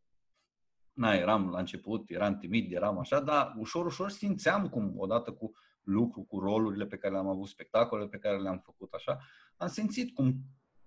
na, 0.94 1.14
eram 1.14 1.50
la 1.50 1.60
început, 1.60 2.10
eram 2.10 2.38
timid, 2.38 2.72
eram 2.72 3.00
așa, 3.00 3.20
dar 3.20 3.54
ușor, 3.58 3.86
ușor 3.86 4.10
simțeam 4.10 4.70
cum, 4.70 4.94
odată 4.98 5.32
cu 5.32 5.52
lucru, 5.82 6.22
cu 6.22 6.40
rolurile 6.40 6.86
pe 6.86 6.98
care 6.98 7.14
le-am 7.14 7.28
avut, 7.28 7.48
spectacolele 7.48 8.10
pe 8.10 8.18
care 8.18 8.42
le-am 8.42 8.60
făcut 8.60 8.94
așa, 8.94 9.20
am 9.58 9.68
simțit 9.68 10.14
cum 10.14 10.36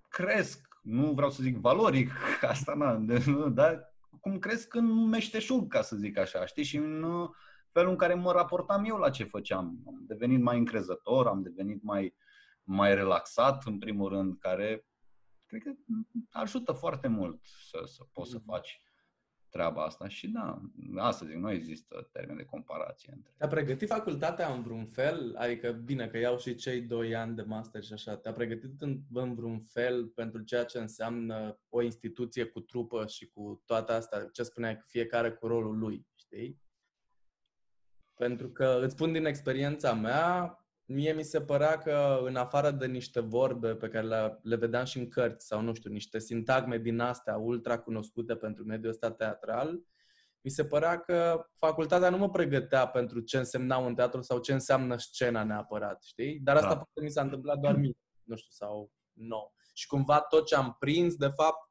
cresc, 0.09 0.69
nu 0.83 1.13
vreau 1.13 1.31
să 1.31 1.43
zic 1.43 1.57
valoric, 1.57 2.11
asta 2.43 2.75
na, 2.75 2.95
dar 3.49 3.95
cum 4.21 4.39
cresc 4.39 4.75
în 4.75 5.09
meșteșug, 5.09 5.73
ca 5.73 5.83
să 5.83 5.97
zic 5.97 6.19
așa, 6.19 6.47
știi, 6.47 6.65
și 6.65 6.77
în 6.77 7.29
felul 7.73 7.91
în 7.91 7.97
care 7.97 8.15
mă 8.15 8.33
raportam 8.33 8.85
eu 8.85 8.97
la 8.97 9.11
ce 9.11 9.25
făceam. 9.25 9.83
Am 9.87 10.05
devenit 10.07 10.41
mai 10.41 10.59
încrezător, 10.59 11.27
am 11.27 11.43
devenit 11.43 11.83
mai, 11.83 12.15
mai 12.63 12.95
relaxat, 12.95 13.67
în 13.67 13.79
primul 13.79 14.09
rând, 14.09 14.39
care 14.39 14.87
cred 15.47 15.63
că 15.63 15.71
ajută 16.31 16.73
foarte 16.73 17.09
mult 17.09 17.41
să, 17.45 17.83
să 17.85 18.05
poți 18.13 18.31
să 18.31 18.39
mm-hmm. 18.39 18.45
faci 18.45 18.83
treaba 19.51 19.83
asta 19.83 20.09
și 20.09 20.29
da, 20.29 20.61
asta 20.97 21.27
zic, 21.27 21.35
nu 21.35 21.51
există 21.51 22.09
termen 22.13 22.37
de 22.37 22.45
comparație 22.45 23.13
între. 23.17 23.33
Te-a 23.37 23.49
pregătit 23.49 23.89
facultatea 23.89 24.53
în 24.53 24.63
vreun 24.63 24.87
fel? 24.87 25.35
Adică, 25.37 25.73
bine, 25.73 26.09
că 26.09 26.19
iau 26.19 26.39
și 26.39 26.55
cei 26.55 26.81
doi 26.81 27.15
ani 27.15 27.37
de 27.37 27.43
master 27.43 27.83
și 27.83 27.93
așa. 27.93 28.17
Te-a 28.17 28.33
pregătit 28.33 28.81
în, 28.81 29.01
în 29.13 29.35
vreun 29.35 29.61
fel 29.61 30.07
pentru 30.07 30.43
ceea 30.43 30.65
ce 30.65 30.79
înseamnă 30.79 31.59
o 31.69 31.83
instituție 31.83 32.45
cu 32.45 32.61
trupă 32.61 33.07
și 33.07 33.27
cu 33.27 33.63
toate 33.67 33.93
astea, 33.93 34.29
ce 34.33 34.43
spuneai, 34.43 34.77
că 34.77 34.85
fiecare 34.87 35.31
cu 35.31 35.47
rolul 35.47 35.79
lui, 35.79 36.07
știi? 36.15 36.61
Pentru 38.17 38.51
că 38.51 38.81
îți 38.83 38.93
spun 38.93 39.13
din 39.13 39.25
experiența 39.25 39.95
mea, 39.95 40.59
mie 40.91 41.13
mi 41.13 41.23
se 41.23 41.41
părea 41.41 41.79
că 41.79 42.21
în 42.25 42.37
afară 42.37 42.71
de 42.71 42.87
niște 42.87 43.21
vorbe 43.21 43.75
pe 43.75 43.89
care 43.89 44.07
le, 44.07 44.39
le 44.43 44.57
vedeam 44.57 44.85
și 44.85 44.99
în 44.99 45.09
cărți 45.09 45.47
sau 45.47 45.61
nu 45.61 45.75
știu, 45.75 45.91
niște 45.91 46.19
sintagme 46.19 46.79
din 46.79 47.01
astea 47.01 47.37
ultra 47.37 47.79
cunoscute 47.79 48.37
pentru 48.37 48.65
mediul 48.65 48.91
ăsta 48.91 49.11
teatral, 49.11 49.81
mi 50.41 50.51
se 50.51 50.65
părea 50.65 51.01
că 51.01 51.47
facultatea 51.55 52.11
nu 52.11 52.17
mă 52.17 52.31
pregătea 52.31 52.89
pentru 52.89 53.21
ce 53.21 53.39
însemna 53.39 53.77
un 53.77 53.95
teatru 53.95 54.21
sau 54.21 54.39
ce 54.39 54.53
înseamnă 54.53 54.97
scena 54.97 55.45
neapărat, 55.45 56.03
știi? 56.03 56.41
Dar 56.41 56.57
asta 56.57 56.69
da. 56.69 56.75
poate 56.75 57.01
mi 57.03 57.11
s-a 57.11 57.23
întâmplat 57.23 57.59
doar 57.59 57.77
mie, 57.77 57.97
nu 58.23 58.37
știu, 58.37 58.51
sau 58.51 58.93
nou. 59.13 59.55
Și 59.75 59.87
cumva 59.87 60.21
tot 60.21 60.47
ce 60.47 60.55
am 60.55 60.77
prins, 60.79 61.15
de 61.15 61.29
fapt, 61.29 61.71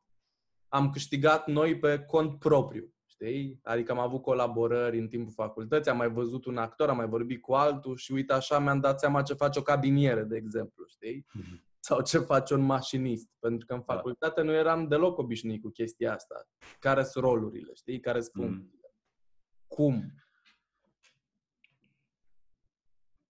am 0.68 0.90
câștigat 0.90 1.48
noi 1.48 1.80
pe 1.80 2.00
cont 2.00 2.40
propriu 2.40 2.97
știi? 3.22 3.60
Adică 3.64 3.92
am 3.92 4.00
avut 4.00 4.22
colaborări 4.22 5.00
în 5.00 5.08
timpul 5.08 5.34
facultății, 5.34 5.92
am 5.92 5.98
mai 5.98 6.10
văzut 6.10 6.46
un 6.46 6.58
actor, 6.58 6.90
am 6.90 6.98
mai 6.98 7.08
vorbit 7.08 7.42
cu 7.42 7.54
altul 7.54 7.98
și 7.98 8.12
uite 8.12 8.34
așa 8.34 8.60
mi-am 8.60 8.80
dat 8.80 9.00
seama 9.00 9.22
ce 9.22 9.34
face 9.34 9.60
o 9.60 9.62
cabiniere, 9.62 10.24
de 10.24 10.36
exemplu, 10.36 10.86
știi? 10.86 11.26
Mm-hmm. 11.26 11.66
Sau 11.80 12.02
ce 12.02 12.18
face 12.18 12.54
un 12.54 12.62
mașinist. 12.62 13.30
Pentru 13.40 13.66
că 13.66 13.74
în 13.74 13.84
da. 13.86 13.94
facultate 13.94 14.42
nu 14.42 14.52
eram 14.52 14.88
deloc 14.88 15.18
obișnuit 15.18 15.62
cu 15.62 15.70
chestia 15.70 16.14
asta. 16.14 16.48
Care 16.80 17.04
sunt 17.04 17.24
rolurile, 17.24 17.74
știi? 17.74 18.00
Care 18.00 18.22
sunt 18.22 18.36
mm. 18.36 18.44
funcțiile. 18.44 18.94
Mm. 18.94 19.66
Cum? 19.68 20.14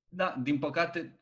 Da, 0.10 0.36
din 0.44 0.60
păcate, 0.60 1.22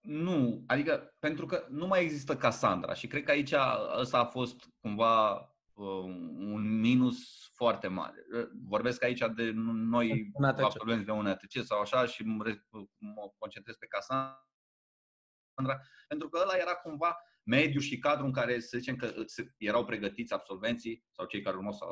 nu. 0.00 0.64
Adică, 0.66 1.14
pentru 1.18 1.46
că 1.46 1.66
nu 1.68 1.86
mai 1.86 2.02
există 2.02 2.36
Cassandra 2.36 2.94
și 2.94 3.06
cred 3.06 3.22
că 3.22 3.30
aici 3.30 3.54
ăsta 3.98 4.18
a 4.18 4.24
fost 4.24 4.68
cumva 4.80 5.30
Uh, 5.36 5.51
un 5.74 6.80
minus 6.80 7.50
foarte 7.54 7.88
mare. 7.88 8.24
Uh, 8.34 8.48
vorbesc 8.68 9.02
aici 9.02 9.22
de 9.34 9.50
noi 9.54 10.30
absolvenți 10.40 11.04
de 11.04 11.10
un 11.10 11.26
ATC 11.26 11.64
sau 11.64 11.80
așa 11.80 12.06
și 12.06 12.24
mă 12.98 13.32
concentrez 13.38 13.76
pe 13.76 13.86
Cassandra, 13.86 14.36
pentru 16.08 16.28
că 16.28 16.40
ăla 16.42 16.56
era 16.56 16.74
cumva 16.74 17.16
mediu 17.42 17.80
și 17.80 17.98
cadru 17.98 18.24
în 18.24 18.32
care 18.32 18.60
să 18.60 18.78
zicem 18.78 18.96
că 18.96 19.14
erau 19.56 19.84
pregătiți 19.84 20.32
absolvenții 20.32 21.04
sau 21.10 21.26
cei 21.26 21.42
care 21.42 21.56
urmau 21.56 21.72
să 21.72 21.84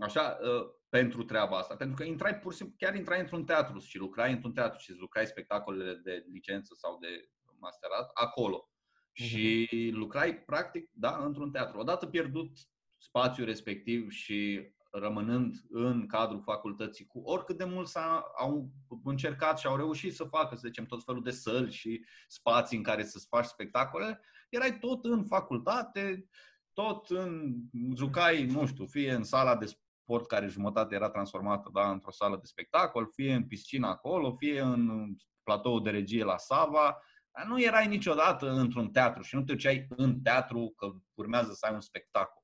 așa, 0.00 0.38
uh, 0.42 0.66
pentru 0.88 1.24
treaba 1.24 1.58
asta. 1.58 1.76
Pentru 1.76 1.96
că 1.96 2.04
intrai 2.04 2.38
pur 2.38 2.52
și 2.52 2.58
simplu, 2.58 2.76
chiar 2.78 2.94
intrai 2.94 3.20
într-un 3.20 3.44
teatru 3.44 3.78
și 3.78 3.98
lucrai 3.98 4.32
într-un 4.32 4.52
teatru 4.52 4.78
și 4.78 4.92
lucrai 4.92 5.26
spectacolele 5.26 5.94
de 5.94 6.24
licență 6.32 6.74
sau 6.74 6.98
de 6.98 7.28
masterat 7.58 8.10
acolo. 8.14 8.70
Uh-huh. 8.70 9.24
Și 9.24 9.90
lucrai, 9.92 10.38
practic, 10.38 10.90
da, 10.92 11.24
într-un 11.24 11.50
teatru. 11.50 11.78
Odată 11.78 12.06
pierdut 12.06 12.50
spațiul 12.98 13.46
respectiv 13.46 14.10
și 14.10 14.70
rămânând 14.90 15.54
în 15.70 16.06
cadrul 16.06 16.42
facultății 16.42 17.06
cu 17.06 17.18
oricât 17.18 17.58
de 17.58 17.64
mult 17.64 17.86
s-a, 17.86 18.24
au 18.38 18.70
încercat 19.04 19.58
și 19.58 19.66
au 19.66 19.76
reușit 19.76 20.14
să 20.14 20.24
facă, 20.24 20.54
să 20.54 20.66
zicem, 20.66 20.84
tot 20.84 21.04
felul 21.04 21.22
de 21.22 21.30
săli 21.30 21.72
și 21.72 22.04
spații 22.28 22.76
în 22.76 22.82
care 22.82 23.04
să-ți 23.04 23.26
faci 23.28 23.44
spectacole, 23.44 24.20
erai 24.48 24.78
tot 24.78 25.04
în 25.04 25.24
facultate, 25.24 26.28
tot 26.72 27.10
în, 27.10 27.54
jucai, 27.96 28.44
nu 28.44 28.66
știu, 28.66 28.86
fie 28.86 29.12
în 29.12 29.24
sala 29.24 29.56
de 29.56 29.66
sport 29.66 30.26
care 30.26 30.46
jumătate 30.46 30.94
era 30.94 31.10
transformată 31.10 31.70
da, 31.72 31.90
într-o 31.90 32.10
sală 32.10 32.36
de 32.36 32.46
spectacol, 32.46 33.10
fie 33.12 33.34
în 33.34 33.46
piscina 33.46 33.88
acolo, 33.88 34.36
fie 34.36 34.60
în 34.60 35.14
platou 35.42 35.80
de 35.80 35.90
regie 35.90 36.24
la 36.24 36.36
Sava, 36.36 37.02
dar 37.32 37.46
nu 37.46 37.62
erai 37.62 37.86
niciodată 37.86 38.50
într-un 38.50 38.90
teatru 38.90 39.22
și 39.22 39.34
nu 39.34 39.42
te 39.42 39.52
duceai 39.52 39.86
în 39.88 40.20
teatru 40.20 40.72
că 40.76 40.90
urmează 41.14 41.52
să 41.52 41.66
ai 41.66 41.74
un 41.74 41.80
spectacol. 41.80 42.42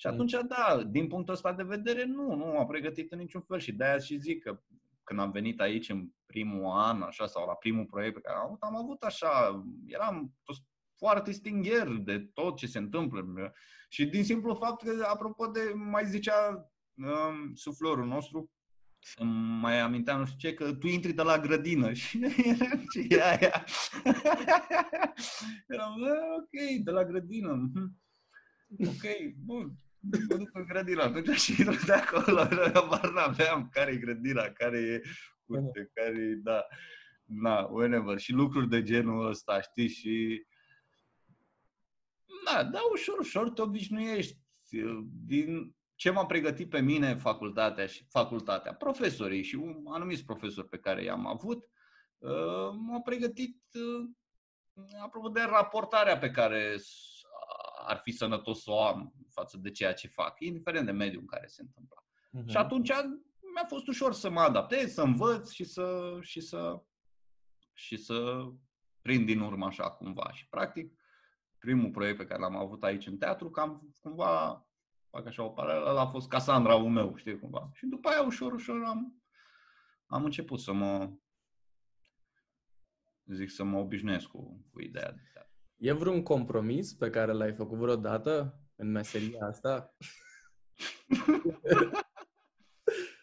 Și 0.00 0.06
mm. 0.06 0.12
atunci, 0.12 0.32
da, 0.48 0.82
din 0.86 1.06
punctul 1.06 1.34
ăsta 1.34 1.52
de 1.52 1.62
vedere, 1.62 2.04
nu, 2.04 2.34
nu 2.34 2.44
m-a 2.44 2.66
pregătit 2.66 3.12
în 3.12 3.18
niciun 3.18 3.40
fel 3.40 3.58
și 3.58 3.72
de-aia 3.72 3.98
și 3.98 4.18
zic 4.18 4.42
că 4.42 4.60
când 5.04 5.20
am 5.20 5.30
venit 5.30 5.60
aici 5.60 5.88
în 5.88 6.08
primul 6.26 6.64
an, 6.64 7.02
așa, 7.02 7.26
sau 7.26 7.46
la 7.46 7.54
primul 7.54 7.84
proiect 7.84 8.14
pe 8.14 8.20
care 8.20 8.36
am 8.36 8.44
avut, 8.44 8.62
am 8.62 8.76
avut 8.76 9.02
așa, 9.02 9.64
eram 9.86 10.34
foarte 10.96 11.32
stingher 11.32 11.88
de 11.88 12.18
tot 12.18 12.56
ce 12.56 12.66
se 12.66 12.78
întâmplă. 12.78 13.52
Și 13.88 14.06
din 14.06 14.24
simplu 14.24 14.54
fapt 14.54 14.82
că, 14.82 15.06
apropo 15.08 15.46
de, 15.46 15.72
mai 15.74 16.06
zicea 16.06 16.70
um, 16.94 17.54
suflorul 17.54 18.06
nostru, 18.06 18.50
îmi 19.16 19.60
mai 19.60 19.80
aminteam 19.80 20.18
nu 20.18 20.26
știu 20.26 20.48
ce, 20.48 20.54
că 20.54 20.74
tu 20.74 20.86
intri 20.86 21.12
de 21.12 21.22
la 21.22 21.38
grădină 21.38 21.92
și 22.02 22.20
eram 22.58 22.84
ce 22.92 23.06
e 23.08 23.22
aia. 23.22 23.64
eram, 25.68 25.94
ok, 26.38 26.84
de 26.84 26.90
la 26.90 27.04
grădină. 27.04 27.52
Mhm. 27.52 27.98
Ok, 28.78 29.34
bun 29.44 29.78
mă 30.00 30.36
duc 30.36 30.50
în 30.52 30.64
grădina, 30.64 31.02
atunci 31.02 31.40
și 31.40 31.54
intru 31.60 31.84
de 31.86 31.92
acolo, 31.92 32.36
habar 32.74 33.10
n-aveam 33.12 33.68
care 33.72 33.92
e 33.92 33.96
grădina, 33.96 34.42
care 34.42 34.78
e 34.78 35.02
curte, 35.46 35.90
care 35.94 36.18
e, 36.18 36.34
da, 36.34 36.66
na, 37.24 37.60
whenever. 37.60 38.18
Și 38.18 38.32
lucruri 38.32 38.68
de 38.68 38.82
genul 38.82 39.28
ăsta, 39.28 39.60
știi, 39.60 39.88
și 39.88 40.44
da, 42.44 42.64
da, 42.64 42.80
ușor, 42.92 43.18
ușor 43.18 43.50
te 43.50 43.62
obișnuiești. 43.62 44.38
Din 45.26 45.74
ce 45.94 46.10
m-a 46.10 46.26
pregătit 46.26 46.68
pe 46.68 46.80
mine 46.80 47.14
facultatea 47.14 47.86
și 47.86 48.06
facultatea, 48.08 48.74
profesorii 48.74 49.42
și 49.42 49.54
un 49.54 49.84
anumiți 49.88 50.24
profesori 50.24 50.68
pe 50.68 50.78
care 50.78 51.02
i-am 51.02 51.26
avut, 51.26 51.68
uh, 52.18 52.70
m-au 52.72 53.02
pregătit 53.04 53.62
uh, 53.74 54.08
apropo 55.02 55.28
de 55.28 55.40
raportarea 55.40 56.18
pe 56.18 56.30
care 56.30 56.76
ar 57.86 58.00
fi 58.02 58.12
sănătos 58.12 58.62
să 58.62 58.70
o 58.70 58.82
am 58.82 59.14
față 59.28 59.56
de 59.56 59.70
ceea 59.70 59.92
ce 59.92 60.08
fac, 60.08 60.40
indiferent 60.40 60.86
de 60.86 60.92
mediul 60.92 61.20
în 61.20 61.26
care 61.26 61.46
se 61.46 61.62
întâmplă. 61.62 62.04
Uh-huh. 62.04 62.46
Și 62.46 62.56
atunci 62.56 62.90
mi-a 63.54 63.64
fost 63.66 63.86
ușor 63.86 64.12
să 64.12 64.30
mă 64.30 64.40
adaptez, 64.40 64.92
să 64.92 65.02
învăț 65.02 65.50
și 65.50 65.64
să, 65.64 66.18
și 66.20 66.40
să, 66.40 66.82
și 67.72 67.96
să 67.96 68.46
prind 69.02 69.26
din 69.26 69.40
urmă 69.40 69.66
așa 69.66 69.90
cumva. 69.90 70.32
Și 70.32 70.48
practic, 70.48 71.00
primul 71.58 71.90
proiect 71.90 72.16
pe 72.16 72.26
care 72.26 72.40
l-am 72.40 72.56
avut 72.56 72.84
aici 72.84 73.06
în 73.06 73.18
teatru, 73.18 73.50
cam 73.50 73.94
cumva, 74.00 74.66
fac 75.10 75.26
așa 75.26 75.42
o 75.42 75.48
paralelă, 75.48 75.98
a 75.98 76.06
fost 76.06 76.28
Casandra-ul 76.28 76.90
meu, 76.90 77.16
știi 77.16 77.38
cumva. 77.38 77.70
Și 77.72 77.86
după 77.86 78.08
aia, 78.08 78.22
ușor, 78.22 78.52
ușor 78.52 78.84
am, 78.84 79.22
am 80.06 80.24
început 80.24 80.60
să 80.60 80.72
mă, 80.72 81.10
zic, 83.24 83.50
să 83.50 83.64
mă 83.64 83.78
obișnuiesc 83.78 84.26
cu, 84.26 84.66
cu 84.70 84.80
ideea 84.80 85.12
de 85.12 85.20
teatru. 85.32 85.49
E 85.80 85.92
vreun 85.92 86.22
compromis 86.22 86.92
pe 86.92 87.10
care 87.10 87.32
l-ai 87.32 87.52
făcut 87.52 87.78
vreodată 87.78 88.60
în 88.76 88.90
meseria 88.90 89.46
asta? 89.46 89.96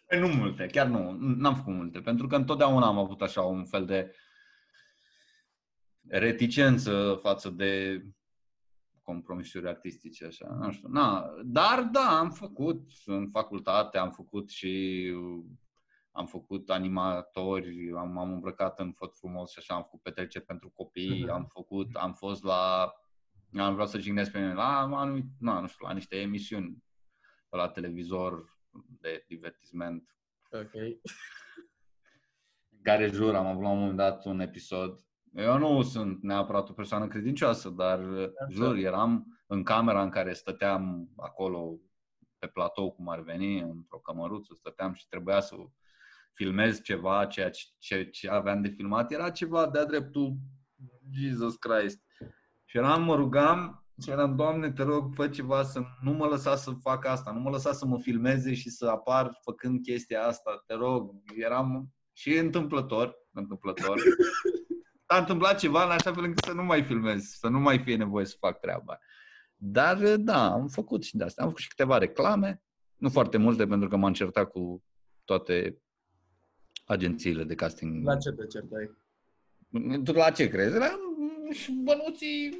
Păi 0.06 0.18
nu 0.18 0.28
multe, 0.28 0.66
chiar 0.66 0.86
nu. 0.86 1.16
N-am 1.20 1.54
făcut 1.54 1.74
multe, 1.74 2.00
pentru 2.00 2.26
că 2.26 2.36
întotdeauna 2.36 2.86
am 2.86 2.98
avut 2.98 3.22
așa 3.22 3.42
un 3.42 3.64
fel 3.64 3.84
de 3.84 4.14
reticență 6.08 7.18
față 7.22 7.50
de 7.50 8.02
compromisuri 9.02 9.68
artistice, 9.68 10.24
așa, 10.24 10.46
nu 10.60 10.72
știu. 10.72 10.88
Na, 10.88 11.30
dar 11.44 11.82
da, 11.82 12.18
am 12.18 12.30
făcut 12.30 12.90
în 13.04 13.28
facultate, 13.30 13.98
am 13.98 14.10
făcut 14.10 14.50
și 14.50 15.04
am 16.18 16.26
făcut 16.26 16.70
animatori, 16.70 17.92
am, 17.96 18.18
am 18.18 18.32
îmbrăcat 18.32 18.78
în 18.78 18.92
făt 18.92 19.16
frumos 19.16 19.50
și 19.50 19.58
așa, 19.58 19.74
am 19.74 19.82
făcut 19.82 20.02
petreceri 20.02 20.44
pentru 20.44 20.70
copii, 20.70 21.26
uh-huh. 21.26 21.32
am 21.32 21.44
făcut, 21.44 21.94
am 21.94 22.12
fost 22.12 22.42
la, 22.42 22.92
am 23.58 23.72
vreau 23.72 23.86
să 23.86 23.98
jignesc 23.98 24.30
pe 24.30 24.38
mine, 24.38 24.54
la, 24.54 24.80
anumit, 24.80 25.24
na, 25.38 25.60
nu 25.60 25.66
știu, 25.66 25.86
la 25.86 25.92
niște 25.92 26.16
emisiuni 26.16 26.82
la 27.48 27.68
televizor 27.68 28.58
de 29.00 29.24
divertisment. 29.28 30.16
Ok. 30.50 30.70
Care 32.82 33.06
jur, 33.06 33.34
am 33.34 33.46
avut 33.46 33.62
la 33.62 33.68
un 33.68 33.78
moment 33.78 33.96
dat 33.96 34.24
un 34.24 34.40
episod. 34.40 35.00
Eu 35.34 35.58
nu 35.58 35.82
sunt 35.82 36.22
neapărat 36.22 36.68
o 36.68 36.72
persoană 36.72 37.06
credincioasă, 37.06 37.68
dar 37.68 37.98
Așa. 37.98 38.30
jur, 38.50 38.76
eram 38.76 39.40
în 39.46 39.62
camera 39.62 40.02
în 40.02 40.10
care 40.10 40.32
stăteam 40.32 41.08
acolo 41.16 41.80
pe 42.38 42.46
platou, 42.46 42.92
cum 42.92 43.08
ar 43.08 43.20
veni, 43.20 43.60
într-o 43.60 43.98
cămăruță, 43.98 44.54
stăteam 44.54 44.92
și 44.92 45.08
trebuia 45.08 45.40
să 45.40 45.56
filmez 46.38 46.82
ceva, 46.82 47.26
ceea 47.26 47.50
ce, 47.78 48.04
ce 48.04 48.30
aveam 48.30 48.62
de 48.62 48.68
filmat 48.68 49.12
era 49.12 49.30
ceva 49.30 49.66
de-a 49.66 49.84
dreptul 49.84 50.36
Jesus 51.10 51.56
Christ. 51.56 52.02
Și 52.64 52.76
eram, 52.76 53.02
mă 53.02 53.14
rugam 53.14 53.86
și 54.02 54.10
eram, 54.10 54.36
Doamne, 54.36 54.72
te 54.72 54.82
rog, 54.82 55.14
fă 55.14 55.28
ceva 55.28 55.62
să 55.62 55.82
nu 56.02 56.12
mă 56.12 56.26
lăsa 56.26 56.56
să 56.56 56.70
fac 56.70 57.06
asta, 57.06 57.30
nu 57.30 57.40
mă 57.40 57.50
lăsa 57.50 57.72
să 57.72 57.86
mă 57.86 57.98
filmeze 57.98 58.54
și 58.54 58.70
să 58.70 58.86
apar 58.86 59.38
făcând 59.42 59.82
chestia 59.82 60.22
asta, 60.22 60.62
te 60.66 60.74
rog. 60.74 61.10
Eram 61.36 61.94
și 62.12 62.36
întâmplător, 62.36 63.14
întâmplător. 63.32 64.00
S-a 65.06 65.18
întâmplat 65.18 65.58
ceva 65.58 65.84
în 65.84 65.90
așa 65.90 66.12
fel 66.12 66.24
încât 66.24 66.44
să 66.44 66.52
nu 66.52 66.64
mai 66.64 66.82
filmez, 66.82 67.24
să 67.24 67.48
nu 67.48 67.58
mai 67.58 67.78
fie 67.78 67.96
nevoie 67.96 68.24
să 68.24 68.36
fac 68.38 68.60
treaba. 68.60 68.98
Dar 69.56 70.16
da, 70.16 70.52
am 70.52 70.68
făcut 70.68 71.04
și 71.04 71.16
de 71.16 71.24
asta. 71.24 71.42
Am 71.42 71.48
făcut 71.48 71.62
și 71.62 71.68
câteva 71.68 71.98
reclame, 71.98 72.62
nu 72.96 73.08
foarte 73.08 73.36
multe 73.36 73.66
pentru 73.66 73.88
că 73.88 73.96
m-am 73.96 74.12
certat 74.12 74.50
cu 74.50 74.84
toate 75.24 75.82
agențiile 76.88 77.44
de 77.44 77.54
casting. 77.54 78.04
La 78.04 78.16
ce 78.16 78.30
te 78.30 78.46
certai? 78.46 78.90
Tu 80.04 80.12
la 80.12 80.30
ce 80.30 80.48
crezi? 80.48 80.78
La 80.78 80.98
bănuții... 81.84 82.56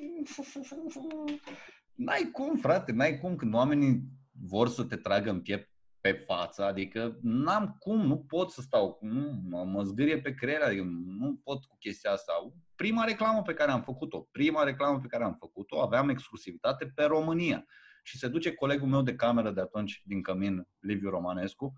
N-ai 1.95 2.29
cum, 2.33 2.57
frate, 2.57 2.93
n-ai 2.93 3.19
cum 3.19 3.37
când 3.37 3.55
oamenii 3.55 4.03
vor 4.49 4.69
să 4.69 4.85
te 4.85 4.97
tragă 4.97 5.31
în 5.31 5.41
piept 5.41 5.71
pe 6.01 6.13
față, 6.13 6.65
adică 6.65 7.19
n-am 7.23 7.77
cum, 7.79 8.07
nu 8.07 8.19
pot 8.19 8.51
să 8.51 8.61
stau, 8.61 8.99
nu, 9.01 9.41
mă, 9.49 9.65
mă 9.65 9.83
zgârie 9.83 10.21
pe 10.21 10.35
creier, 10.35 10.63
adică 10.63 10.83
nu 11.19 11.41
pot 11.45 11.65
cu 11.65 11.77
chestia 11.79 12.11
asta. 12.11 12.33
Prima 12.75 13.05
reclamă 13.05 13.43
pe 13.43 13.55
care 13.55 13.71
am 13.71 13.83
făcut-o, 13.83 14.21
prima 14.21 14.63
reclamă 14.63 14.99
pe 14.99 15.07
care 15.07 15.25
am 15.25 15.37
făcut-o, 15.39 15.81
aveam 15.81 16.09
exclusivitate 16.09 16.93
pe 16.95 17.05
România. 17.05 17.65
Și 18.03 18.19
se 18.19 18.29
duce 18.29 18.55
colegul 18.55 18.89
meu 18.89 19.03
de 19.03 19.15
cameră 19.15 19.51
de 19.51 19.61
atunci 19.61 20.03
din 20.05 20.23
Cămin, 20.23 20.69
Liviu 20.79 21.11
Romanescu, 21.11 21.75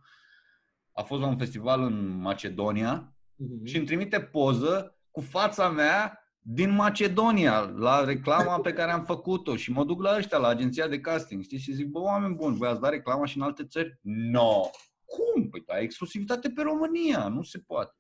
a 0.93 1.03
fost 1.03 1.21
la 1.21 1.27
un 1.27 1.39
festival 1.39 1.83
în 1.83 2.21
Macedonia 2.21 3.17
uh-huh. 3.17 3.65
și 3.65 3.77
îmi 3.77 3.87
trimite 3.87 4.21
poză 4.21 4.99
cu 5.11 5.21
fața 5.21 5.69
mea 5.69 6.21
din 6.43 6.71
Macedonia, 6.71 7.61
la 7.61 8.05
reclama 8.05 8.61
pe 8.61 8.73
care 8.73 8.91
am 8.91 9.05
făcut-o 9.05 9.57
și 9.57 9.73
mă 9.73 9.85
duc 9.85 10.03
la 10.03 10.17
ăștia, 10.17 10.39
la 10.39 10.49
agenția 10.49 10.89
de 10.89 11.01
casting, 11.01 11.43
știți, 11.43 11.63
și 11.63 11.73
zic, 11.73 11.87
bă, 11.87 11.99
oameni 11.99 12.35
buni, 12.35 12.57
voi 12.57 12.69
ați 12.69 12.81
dat 12.81 12.91
reclama 12.91 13.25
și 13.25 13.37
în 13.37 13.43
alte 13.43 13.67
țări? 13.67 13.99
No! 14.03 14.71
Cum? 15.05 15.49
Păi 15.49 15.63
ai 15.67 15.83
exclusivitate 15.83 16.51
pe 16.51 16.63
România, 16.63 17.29
nu 17.29 17.43
se 17.43 17.59
poate. 17.59 17.95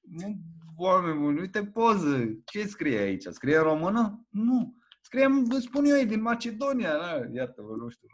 Nu, 0.00 0.36
oameni 0.76 1.18
buni, 1.18 1.40
uite 1.40 1.64
poză, 1.64 2.24
ce 2.44 2.66
scrie 2.66 2.98
aici? 2.98 3.24
Scrie 3.30 3.56
în 3.56 3.62
română? 3.62 4.26
Nu. 4.28 4.74
Scrie, 5.00 5.26
vă 5.48 5.58
spun 5.58 5.84
eu, 5.84 5.96
e 5.96 6.04
din 6.04 6.20
Macedonia, 6.20 6.98
da? 6.98 7.20
iată-vă, 7.32 7.74
nu 7.76 7.88
știu. 7.88 8.08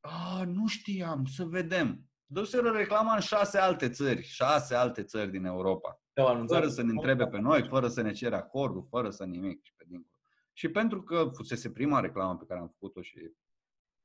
Ah, 0.00 0.46
nu 0.46 0.66
știam, 0.66 1.24
să 1.24 1.44
vedem. 1.44 2.08
Duseră 2.26 2.70
reclama 2.70 3.14
în 3.14 3.20
șase 3.20 3.58
alte 3.58 3.88
țări, 3.88 4.22
șase 4.22 4.74
alte 4.74 5.02
țări 5.02 5.30
din 5.30 5.44
Europa. 5.44 6.00
Fără 6.46 6.68
să 6.68 6.82
ne 6.82 6.90
întrebe 6.90 7.26
pe 7.26 7.38
noi, 7.38 7.68
fără 7.68 7.88
să 7.88 8.00
ne 8.00 8.12
cere 8.12 8.36
acordul, 8.36 8.86
fără 8.90 9.10
să 9.10 9.24
nimic 9.24 9.64
și 9.64 9.74
pe 9.76 9.84
dincolo. 9.86 10.18
Și 10.52 10.68
pentru 10.68 11.02
că 11.02 11.30
fusese 11.34 11.70
prima 11.70 12.00
reclamă 12.00 12.36
pe 12.36 12.44
care 12.48 12.60
am 12.60 12.68
făcut-o 12.68 13.02
și 13.02 13.32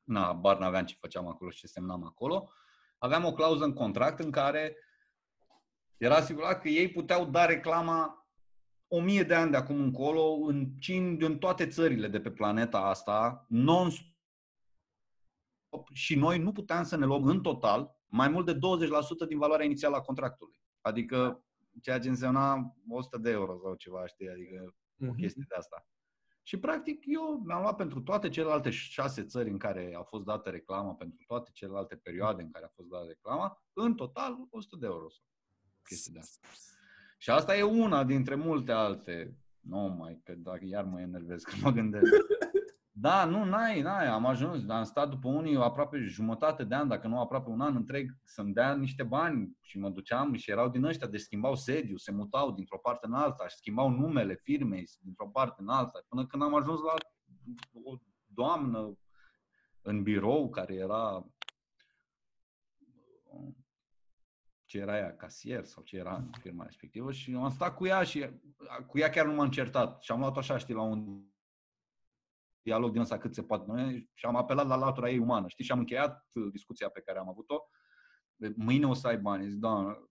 na, 0.04 0.34
bar 0.34 0.58
n-aveam 0.58 0.86
ce 0.86 0.96
făceam 1.00 1.28
acolo 1.28 1.50
și 1.50 1.60
ce 1.60 1.68
semnam 1.68 2.06
acolo, 2.06 2.50
aveam 2.98 3.26
o 3.26 3.34
clauză 3.34 3.64
în 3.64 3.74
contract 3.74 4.20
în 4.20 4.32
care 4.32 4.76
era 5.98 6.16
asigurat 6.16 6.62
că 6.62 6.68
ei 6.68 6.92
puteau 6.92 7.26
da 7.26 7.46
reclama 7.46 8.28
o 8.88 9.02
mie 9.02 9.24
de 9.24 9.36
ani 9.36 9.52
de 9.52 9.58
acum 9.58 9.82
încolo 9.82 10.32
în, 10.32 10.72
în 11.20 11.38
toate 11.38 11.68
țările 11.68 12.08
de 12.08 12.20
pe 12.20 12.32
planeta 12.32 12.80
asta, 12.80 13.46
non 13.48 13.90
și 15.94 16.16
noi 16.16 16.40
nu 16.40 16.52
puteam 16.52 16.84
să 16.84 16.98
ne 16.98 17.06
luăm 17.06 17.26
în 17.26 17.42
total 17.42 17.99
mai 18.10 18.30
mult 18.30 18.46
de 18.46 18.56
20% 18.56 18.58
din 19.28 19.38
valoarea 19.38 19.66
inițială 19.66 19.96
a 19.96 20.02
contractului. 20.02 20.60
Adică 20.82 21.44
ceea 21.82 22.00
ce 22.00 22.10
însemna 22.10 22.76
100 22.88 23.18
de 23.18 23.30
euro 23.30 23.58
sau 23.64 23.76
ceva, 23.76 24.06
știi, 24.06 24.30
adică 24.30 24.64
uh-huh. 24.66 25.08
o 25.08 25.12
mhm. 25.12 25.16
chestie 25.16 25.46
de 25.48 25.56
asta. 25.56 25.88
Și 26.44 26.60
practic 26.60 27.04
eu 27.06 27.42
mi-am 27.46 27.62
luat 27.62 27.76
pentru 27.76 28.02
toate 28.02 28.30
celelalte 28.30 28.70
șase 28.70 29.24
țări 29.24 29.50
în 29.50 29.58
care 29.58 29.96
a 29.98 30.04
fost 30.04 30.24
dată 30.24 30.50
reclama, 30.50 30.96
pentru 30.96 31.24
toate 31.28 31.50
celelalte 31.54 31.96
perioade 31.96 32.42
în 32.42 32.52
care 32.52 32.66
a 32.66 32.72
fost 32.76 32.88
dată 32.88 33.06
reclama, 33.08 33.64
în 33.74 33.96
total 33.96 34.38
100 34.50 34.76
de 34.76 34.86
euro 34.86 35.10
sau 35.10 35.24
chestii 35.84 36.14
de 36.14 36.20
asta. 36.20 36.48
Și 37.18 37.30
asta 37.30 37.58
e 37.58 37.64
una 37.64 38.04
dintre 38.04 38.36
multe 38.36 38.72
alte. 38.72 39.38
Nu 39.60 39.80
mai, 39.80 40.22
că 40.24 40.34
dacă 40.38 40.66
iar 40.66 40.84
mă 40.84 41.02
enervez 41.02 41.44
când 41.44 41.62
mă 41.62 41.72
gândesc. 41.72 42.12
Da, 43.02 43.26
nu, 43.26 43.44
n-ai, 43.44 43.82
n-ai, 43.82 44.08
am 44.08 44.26
ajuns, 44.26 44.70
am 44.70 44.84
stat 44.84 45.10
după 45.10 45.28
unii 45.28 45.56
aproape 45.56 45.98
jumătate 45.98 46.64
de 46.64 46.76
an, 46.76 46.88
dacă 46.88 47.08
nu 47.08 47.20
aproape 47.20 47.50
un 47.50 47.62
an 47.62 47.76
întreg, 47.76 48.12
să-mi 48.24 48.54
dea 48.54 48.76
niște 48.76 49.04
bani 49.04 49.58
și 49.62 49.78
mă 49.80 49.90
duceam 49.90 50.34
și 50.34 50.52
erau 50.52 50.70
din 50.70 50.84
ăștia, 50.84 51.08
deci 51.08 51.22
schimbau 51.22 51.56
sediu, 51.56 51.98
se 51.98 52.12
mutau 52.12 52.52
dintr-o 52.52 52.78
parte 52.78 53.06
în 53.08 53.14
alta, 53.14 53.48
și 53.48 53.56
schimbau 53.56 53.90
numele 53.90 54.36
firmei 54.36 54.90
dintr-o 55.00 55.28
parte 55.28 55.62
în 55.62 55.70
alta, 55.70 56.06
până 56.08 56.26
când 56.26 56.44
am 56.44 56.56
ajuns 56.56 56.80
la 56.80 56.94
o 57.84 57.98
doamnă 58.26 58.98
în 59.82 60.04
birou 60.04 60.50
care 60.50 60.74
era 60.74 61.26
ce 64.66 64.78
era 64.78 64.98
ea, 64.98 65.16
casier 65.16 65.64
sau 65.64 65.84
ce 65.84 65.98
era 65.98 66.16
în 66.16 66.30
firma 66.40 66.64
respectivă 66.64 67.12
și 67.12 67.34
am 67.34 67.50
stat 67.50 67.76
cu 67.76 67.86
ea 67.86 68.04
și 68.04 68.30
cu 68.88 68.98
ea 68.98 69.10
chiar 69.10 69.26
nu 69.26 69.34
m-am 69.34 69.50
certat 69.50 70.02
și 70.02 70.12
am 70.12 70.20
luat 70.20 70.38
așa, 70.38 70.58
știi, 70.58 70.74
la 70.74 70.82
un 70.82 71.28
dialog 72.62 72.92
din 72.92 73.02
ăsta 73.02 73.18
cât 73.18 73.34
se 73.34 73.44
poate 73.44 74.08
și 74.14 74.26
am 74.26 74.36
apelat 74.36 74.68
la 74.68 74.76
latura 74.76 75.10
ei 75.10 75.18
umană, 75.18 75.48
știi, 75.48 75.64
și 75.64 75.72
am 75.72 75.80
încheiat 75.80 76.26
uh, 76.34 76.52
discuția 76.52 76.90
pe 76.90 77.02
care 77.02 77.20
am 77.20 77.30
avut-o. 77.30 77.56
Mâine 78.56 78.88
o 78.88 78.94
să 78.94 79.08
ai 79.08 79.18
bani. 79.18 79.50
Zic, 79.50 79.60
doamnă, 79.60 80.10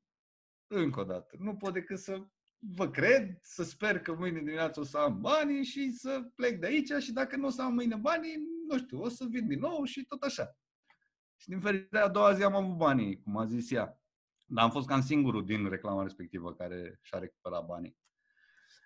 încă 0.67 1.01
o 1.01 1.05
dată, 1.05 1.37
nu 1.39 1.57
pot 1.57 1.73
decât 1.73 1.99
să 1.99 2.27
vă 2.59 2.91
cred, 2.91 3.39
să 3.43 3.63
sper 3.63 4.01
că 4.01 4.15
mâine 4.15 4.39
dimineață 4.39 4.81
o 4.81 4.85
să 4.85 4.99
am 4.99 5.21
banii 5.21 5.65
și 5.65 5.91
să 5.93 6.31
plec 6.35 6.61
de 6.61 6.67
aici 6.67 6.93
și 7.03 7.13
dacă 7.13 7.37
nu 7.37 7.47
o 7.47 7.51
să 7.51 7.63
am 7.63 7.75
mâine 7.75 7.97
banii, 7.97 8.37
nu 8.69 8.79
știu, 8.79 9.01
o 9.01 9.09
să 9.09 9.25
vin 9.31 9.47
din 9.47 9.59
nou 9.59 9.85
și 9.85 10.05
tot 10.05 10.23
așa. 10.23 10.57
Și 11.37 11.49
din 11.49 11.61
fericire 11.61 11.99
a 11.99 12.09
doua 12.09 12.33
zi 12.33 12.43
am 12.43 12.55
avut 12.55 12.77
banii, 12.77 13.23
cum 13.23 13.37
a 13.37 13.45
zis 13.45 13.71
ea. 13.71 14.01
Dar 14.47 14.65
am 14.65 14.71
fost 14.71 14.87
cam 14.87 15.01
singurul 15.01 15.45
din 15.45 15.69
reclama 15.69 16.03
respectivă 16.03 16.55
care 16.55 16.99
și-a 17.03 17.19
recuperat 17.19 17.67
banii. 17.67 17.99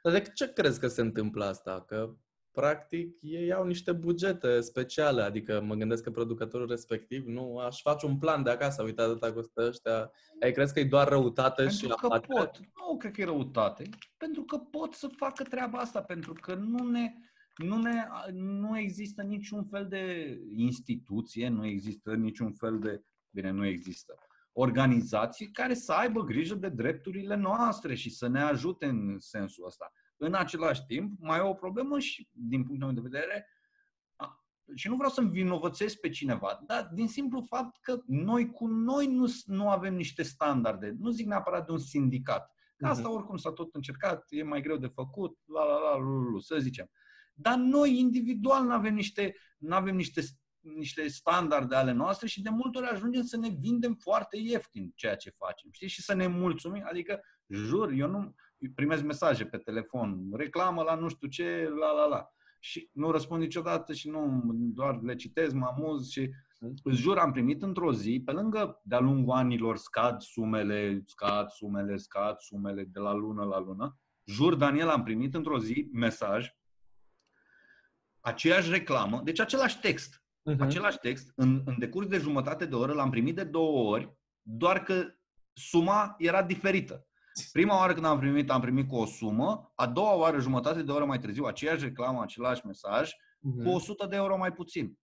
Dar 0.03 0.13
de 0.13 0.23
ce 0.35 0.53
crezi 0.53 0.81
că 0.81 0.89
se 0.89 1.01
întâmplă 1.01 1.45
asta? 1.45 1.85
Că 1.85 2.15
practic, 2.53 3.17
ei 3.21 3.53
au 3.53 3.65
niște 3.65 3.93
bugete 3.93 4.61
speciale, 4.61 5.23
adică 5.23 5.61
mă 5.61 5.75
gândesc 5.75 6.03
că 6.03 6.11
producătorul 6.11 6.67
respectiv 6.67 7.27
nu 7.27 7.59
aș 7.59 7.81
face 7.81 8.07
un 8.07 8.19
plan 8.19 8.43
de 8.43 8.51
acasă, 8.51 8.83
uite 8.83 9.03
atâta 9.03 9.33
costă 9.33 9.67
ăștia. 9.67 10.11
Ai 10.41 10.53
crezi 10.53 10.73
că 10.73 10.81
e 10.81 10.85
doar 10.85 11.09
răutate 11.09 11.63
pentru 11.63 11.79
și 11.79 11.87
că 11.87 12.07
apate? 12.07 12.27
pot. 12.27 12.59
Nu 12.59 12.97
cred 12.97 13.13
că 13.13 13.21
e 13.21 13.25
răutate. 13.25 13.89
Pentru 14.17 14.43
că 14.43 14.59
pot 14.59 14.95
să 14.95 15.09
facă 15.17 15.43
treaba 15.43 15.79
asta, 15.79 16.03
pentru 16.03 16.33
că 16.33 16.55
nu 16.55 16.91
ne, 16.91 17.15
nu, 17.57 17.77
ne, 17.77 18.07
nu 18.33 18.79
există 18.79 19.23
niciun 19.23 19.65
fel 19.65 19.87
de 19.89 20.37
instituție, 20.57 21.49
nu 21.49 21.67
există 21.67 22.15
niciun 22.15 22.53
fel 22.53 22.79
de, 22.79 23.03
bine, 23.31 23.51
nu 23.51 23.67
există, 23.67 24.15
organizații 24.53 25.51
care 25.51 25.75
să 25.75 25.93
aibă 25.93 26.25
grijă 26.25 26.55
de 26.55 26.69
drepturile 26.69 27.37
noastre 27.37 27.95
și 27.95 28.11
să 28.11 28.29
ne 28.29 28.41
ajute 28.41 28.87
în 28.87 29.17
sensul 29.19 29.67
ăsta. 29.67 29.93
În 30.25 30.35
același 30.35 30.85
timp, 30.87 31.19
mai 31.21 31.39
e 31.39 31.43
o 31.43 31.55
problemă 31.55 31.99
și 31.99 32.29
din 32.31 32.65
punctul 32.65 32.87
meu 32.87 33.03
de 33.03 33.09
vedere, 33.09 33.47
și 34.75 34.89
nu 34.89 34.97
vreau 34.97 35.11
să 35.11 35.21
învinovățesc 35.21 36.01
pe 36.01 36.09
cineva, 36.09 36.63
dar 36.67 36.91
din 36.95 37.09
simplu 37.09 37.41
fapt 37.41 37.77
că 37.81 38.03
noi 38.07 38.51
cu 38.51 38.67
noi 38.67 39.07
nu, 39.07 39.27
nu 39.45 39.69
avem 39.69 39.95
niște 39.95 40.23
standarde. 40.23 40.95
Nu 40.99 41.11
zic 41.11 41.27
neapărat 41.27 41.67
de 41.67 41.73
un 41.73 41.79
sindicat. 41.79 42.55
Că 42.77 42.87
asta 42.87 43.09
mhm. 43.09 43.17
oricum 43.17 43.37
s-a 43.37 43.53
tot 43.53 43.75
încercat, 43.75 44.27
e 44.29 44.43
mai 44.43 44.61
greu 44.61 44.77
de 44.77 44.87
făcut, 44.87 45.39
la 45.45 45.65
la 45.65 45.73
la, 45.73 45.79
la, 45.79 45.97
la 45.97 46.39
să 46.39 46.59
zicem. 46.59 46.91
dar 47.35 47.57
noi 47.57 47.99
individual 47.99 48.65
nu 48.65 48.73
avem 48.73 48.95
niște, 48.95 49.37
nu 49.59 49.75
avem 49.75 49.97
niște, 49.97 50.23
niște 50.61 51.09
standarde 51.09 51.75
ale 51.75 51.93
noastre 51.93 52.27
și 52.27 52.43
de 52.43 52.51
multe 52.51 52.79
ori 52.79 52.87
ajungem 52.87 53.23
să 53.23 53.37
ne 53.37 53.49
vindem 53.49 53.95
foarte 53.95 54.37
ieftin 54.37 54.93
ceea 54.95 55.17
ce 55.17 55.31
facem, 55.31 55.71
știi? 55.73 55.89
Și 55.89 56.03
să 56.03 56.15
ne 56.15 56.27
mulțumim, 56.27 56.85
adică, 56.89 57.21
jur, 57.49 57.91
eu 57.91 58.09
nu 58.09 58.35
primesc 58.75 59.03
mesaje 59.03 59.45
pe 59.45 59.59
telefon, 59.59 60.31
reclamă 60.33 60.83
la 60.83 60.95
nu 60.95 61.09
știu 61.09 61.29
ce, 61.29 61.69
la 61.81 61.93
la 61.93 62.07
la. 62.07 62.29
Și 62.61 62.89
nu 62.93 63.11
răspund 63.11 63.41
niciodată 63.41 63.93
și 63.93 64.09
nu, 64.09 64.43
doar 64.55 65.01
le 65.03 65.15
citesc, 65.15 65.55
mă 65.55 65.67
amuz 65.67 66.11
și 66.11 66.31
Îți 66.83 67.01
jur, 67.01 67.19
am 67.19 67.33
primit 67.33 67.63
într-o 67.63 67.93
zi, 67.93 68.23
pe 68.25 68.33
lângă 68.33 68.81
de-a 68.85 69.01
lungul 69.01 69.35
anilor 69.35 69.77
scad 69.77 70.21
sumele, 70.21 71.03
scad 71.07 71.49
sumele, 71.49 71.97
scad 71.97 72.39
sumele 72.39 72.85
de 72.85 72.99
la 72.99 73.13
lună 73.13 73.45
la 73.45 73.59
lună. 73.59 73.99
Jur, 74.25 74.55
Daniel, 74.55 74.89
am 74.89 75.03
primit 75.03 75.35
într-o 75.35 75.59
zi 75.59 75.89
mesaj, 75.93 76.57
aceeași 78.21 78.71
reclamă, 78.71 79.21
deci 79.25 79.41
același 79.41 79.81
text. 79.81 80.25
Uh-huh. 80.51 80.59
Același 80.59 80.99
text, 80.99 81.33
în, 81.37 81.63
în 81.65 81.79
decurs 81.79 82.07
de 82.07 82.19
jumătate 82.19 82.67
de 82.67 82.75
oră, 82.75 82.93
l-am 82.93 83.11
primit 83.11 83.35
de 83.35 83.45
două 83.45 83.91
ori, 83.91 84.17
doar 84.43 84.83
că 84.83 85.15
suma 85.53 86.15
era 86.19 86.43
diferită. 86.43 87.07
Prima 87.53 87.77
oară 87.77 87.93
când 87.93 88.05
am 88.05 88.19
primit, 88.19 88.51
am 88.51 88.61
primit 88.61 88.89
cu 88.89 88.97
o 88.97 89.07
sumă, 89.07 89.73
a 89.75 89.87
doua 89.87 90.15
oară, 90.15 90.41
jumătate 90.41 90.83
de 90.83 90.93
oră 90.93 91.05
mai 91.05 91.19
târziu, 91.19 91.45
aceeași 91.45 91.85
reclamă, 91.85 92.23
același 92.23 92.67
mesaj, 92.67 93.11
uh-huh. 93.11 93.65
cu 93.65 93.69
100 93.69 94.07
de 94.07 94.17
euro 94.17 94.37
mai 94.37 94.53
puțin. 94.53 94.99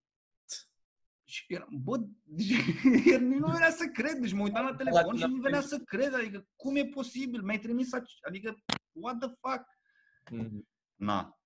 Și 1.24 1.44
eram, 1.48 1.68
bă, 1.72 1.98
deci, 2.24 2.56
nu 3.40 3.48
venea 3.48 3.70
să 3.70 3.86
cred, 3.94 4.18
deci 4.18 4.34
mă 4.34 4.44
uitam 4.44 4.66
la 4.66 4.76
telefon 4.76 5.18
și 5.18 5.26
nu 5.26 5.42
venea 5.42 5.62
să 5.62 5.78
cred, 5.78 6.14
adică 6.14 6.48
cum 6.56 6.76
e 6.76 6.86
posibil, 6.86 7.42
mi-ai 7.42 7.60
trimis, 7.60 7.90
adică, 8.28 8.56
what 8.92 9.18
the 9.20 9.28
fuck? 9.28 9.66
Mm-hmm. 10.32 10.62
Na. 10.96 11.40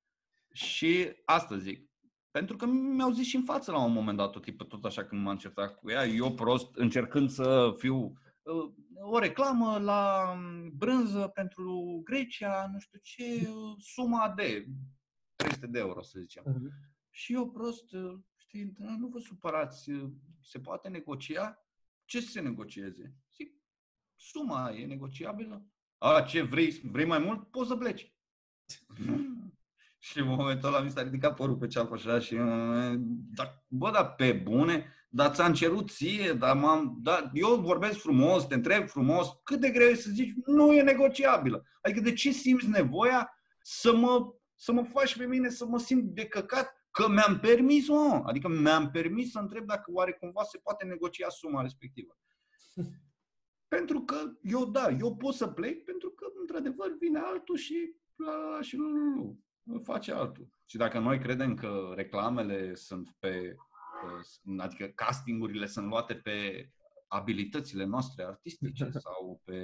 Și 0.51 1.11
asta 1.25 1.57
zic, 1.57 1.89
pentru 2.31 2.55
că 2.55 2.65
mi-au 2.65 3.11
zis 3.11 3.27
și 3.27 3.35
în 3.35 3.43
față 3.43 3.71
la 3.71 3.83
un 3.83 3.93
moment 3.93 4.17
dat, 4.17 4.31
tot 4.31 4.41
tipul, 4.41 4.65
tot 4.65 4.85
așa 4.85 5.05
când 5.05 5.21
m-am 5.21 5.37
certat 5.37 5.75
cu 5.75 5.89
ea, 5.89 6.05
eu 6.05 6.33
prost, 6.33 6.75
încercând 6.75 7.29
să 7.29 7.73
fiu 7.77 7.95
uh, 7.95 8.11
o 9.01 9.19
reclamă 9.19 9.77
la 9.79 10.31
um, 10.31 10.71
brânză 10.77 11.27
pentru 11.27 12.01
Grecia, 12.03 12.69
nu 12.71 12.79
știu 12.79 12.99
ce, 13.03 13.49
suma 13.77 14.33
de 14.35 14.67
300 15.35 15.67
de 15.67 15.79
euro, 15.79 16.01
să 16.01 16.19
zicem. 16.19 16.43
Uh-huh. 16.43 16.91
Și 17.09 17.33
eu 17.33 17.51
prost, 17.51 17.91
uh, 17.91 18.19
știi, 18.35 18.73
nu 18.77 19.07
vă 19.07 19.19
supărați, 19.19 19.91
se 20.41 20.59
poate 20.59 20.89
negocia? 20.89 21.65
Ce 22.05 22.21
să 22.21 22.29
se 22.29 22.41
negocieze? 22.41 23.15
Zic, 23.35 23.53
suma 24.15 24.71
e 24.71 24.85
negociabilă? 24.85 25.67
A, 25.97 26.21
ce 26.21 26.41
vrei? 26.41 26.71
Vrei 26.71 27.05
mai 27.05 27.19
mult? 27.19 27.51
Poți 27.51 27.67
să 27.67 27.75
pleci. 27.75 28.15
și 29.99 30.19
în 30.19 30.27
momentul 30.27 30.67
ăla 30.67 30.81
mi 30.81 30.91
s-a 30.91 31.01
ridicat 31.01 31.35
părul 31.35 31.57
pe 31.57 31.67
ceapă 31.67 31.93
așa 31.93 32.19
și 32.19 32.35
da, 33.33 33.63
bă, 33.67 33.91
da, 33.91 34.05
pe 34.05 34.31
bune, 34.31 34.93
dar 35.15 35.33
ți-am 35.33 35.53
cerut 35.53 35.89
ție, 35.89 36.33
dar 36.33 36.55
m-am, 36.55 36.97
da, 37.01 37.29
eu 37.33 37.55
vorbesc 37.55 37.99
frumos, 37.99 38.45
te 38.45 38.53
întreb 38.53 38.87
frumos, 38.87 39.27
cât 39.43 39.59
de 39.59 39.69
greu 39.69 39.87
e 39.87 39.95
să 39.95 40.09
zici, 40.09 40.33
nu 40.45 40.73
e 40.73 40.81
negociabilă. 40.81 41.63
Adică 41.81 41.99
de 41.99 42.13
ce 42.13 42.31
simți 42.31 42.69
nevoia 42.69 43.33
să 43.61 43.95
mă, 43.95 44.33
să 44.55 44.71
mă 44.71 44.83
faci 44.83 45.17
pe 45.17 45.25
mine 45.25 45.49
să 45.49 45.65
mă 45.65 45.79
simt 45.79 46.03
de 46.03 46.25
căcat 46.25 46.83
Că 46.93 47.09
mi-am 47.09 47.39
permis, 47.39 47.87
mă, 47.87 48.23
adică 48.25 48.47
mi-am 48.47 48.91
permis 48.91 49.31
să 49.31 49.39
întreb 49.39 49.65
dacă 49.65 49.91
oare 49.91 50.11
cumva 50.11 50.43
se 50.43 50.57
poate 50.57 50.85
negocia 50.85 51.29
suma 51.29 51.61
respectivă. 51.61 52.17
pentru 53.75 54.01
că 54.01 54.15
eu, 54.41 54.65
da, 54.65 54.89
eu 54.89 55.15
pot 55.15 55.33
să 55.33 55.47
plec 55.47 55.83
pentru 55.83 56.09
că, 56.09 56.25
într-adevăr, 56.39 56.95
vine 56.99 57.19
altul 57.19 57.55
și 57.55 57.95
la, 58.15 58.61
și 58.61 58.75
nu, 58.75 58.87
nu, 58.87 59.39
nu, 59.63 59.79
face 59.79 60.11
altul. 60.11 60.47
Și 60.65 60.77
dacă 60.77 60.99
noi 60.99 61.19
credem 61.19 61.55
că 61.55 61.91
reclamele 61.95 62.75
sunt 62.75 63.15
pe, 63.19 63.55
adică 64.57 64.85
castingurile 64.85 65.65
sunt 65.65 65.87
luate 65.87 66.15
pe 66.15 66.69
abilitățile 67.07 67.85
noastre 67.85 68.23
artistice 68.23 68.89
sau 69.05 69.41
pe 69.43 69.57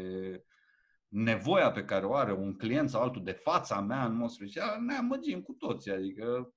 nevoia 1.08 1.72
pe 1.72 1.86
care 1.86 2.06
o 2.06 2.16
are 2.16 2.34
un 2.34 2.58
client 2.58 2.90
sau 2.90 3.02
altul 3.02 3.24
de 3.24 3.32
fața 3.32 3.82
mea 3.82 4.06
în 4.06 4.16
mod 4.16 4.30
special, 4.30 4.82
ne 4.82 4.94
amăgim 4.94 5.42
cu 5.42 5.54
toții. 5.54 5.92
Adică 5.92 6.54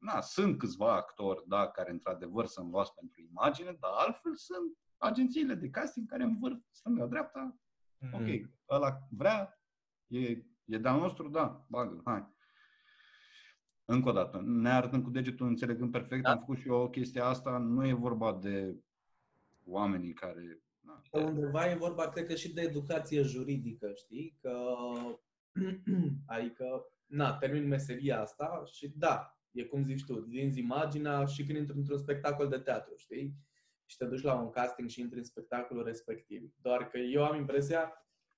na, 0.00 0.20
sunt 0.20 0.58
câțiva 0.58 0.94
actori, 0.94 1.44
da, 1.46 1.68
care 1.68 1.90
într-adevăr 1.90 2.46
să 2.46 2.60
învață 2.60 2.92
pentru 2.96 3.20
imagine, 3.20 3.76
dar 3.80 3.90
altfel 3.94 4.34
sunt 4.34 4.76
agențiile 4.96 5.54
de 5.54 5.68
casting 5.68 6.08
care 6.08 6.22
învârt 6.22 6.60
stânga-dreapta. 6.70 7.56
Mm-hmm. 7.56 8.12
Ok, 8.12 8.50
ăla 8.68 8.98
vrea, 9.10 9.60
e, 10.06 10.28
e 10.64 10.78
de-al 10.78 10.98
nostru, 10.98 11.28
da, 11.28 11.66
bagă, 11.68 12.00
hai. 12.04 12.35
Încă 13.88 14.08
o 14.08 14.12
dată, 14.12 14.42
ne 14.44 14.70
arătăm 14.70 15.02
cu 15.02 15.10
degetul, 15.10 15.46
înțelegând 15.46 15.90
perfect, 15.90 16.22
da. 16.22 16.30
am 16.30 16.38
făcut 16.38 16.58
și 16.58 16.68
eu 16.68 16.74
o 16.74 16.88
chestie 16.88 17.20
asta, 17.20 17.58
nu 17.58 17.86
e 17.86 17.92
vorba 17.92 18.38
de 18.42 18.76
oamenii 19.64 20.12
care... 20.12 20.60
Na, 20.80 21.02
Undeva 21.10 21.70
e 21.70 21.74
vorba, 21.74 22.08
cred 22.08 22.26
că 22.26 22.34
și 22.34 22.52
de 22.52 22.60
educație 22.60 23.22
juridică, 23.22 23.92
știi? 23.94 24.38
Că, 24.40 24.74
adică, 26.36 26.86
na, 27.06 27.32
termin 27.32 27.66
meseria 27.66 28.20
asta 28.20 28.62
și 28.64 28.92
da, 28.96 29.38
e 29.50 29.64
cum 29.64 29.84
zici 29.84 30.04
tu, 30.04 30.20
vinzi 30.20 30.58
imaginea 30.58 31.24
și 31.24 31.44
când 31.44 31.58
intri 31.58 31.76
într-un 31.76 31.98
spectacol 31.98 32.48
de 32.48 32.58
teatru, 32.58 32.94
știi? 32.96 33.34
Și 33.84 33.96
te 33.96 34.04
duci 34.04 34.22
la 34.22 34.34
un 34.34 34.50
casting 34.50 34.88
și 34.88 35.00
intri 35.00 35.18
în 35.18 35.24
spectacolul 35.24 35.84
respectiv. 35.84 36.52
Doar 36.60 36.88
că 36.88 36.98
eu 36.98 37.24
am 37.24 37.36
impresia 37.36 37.92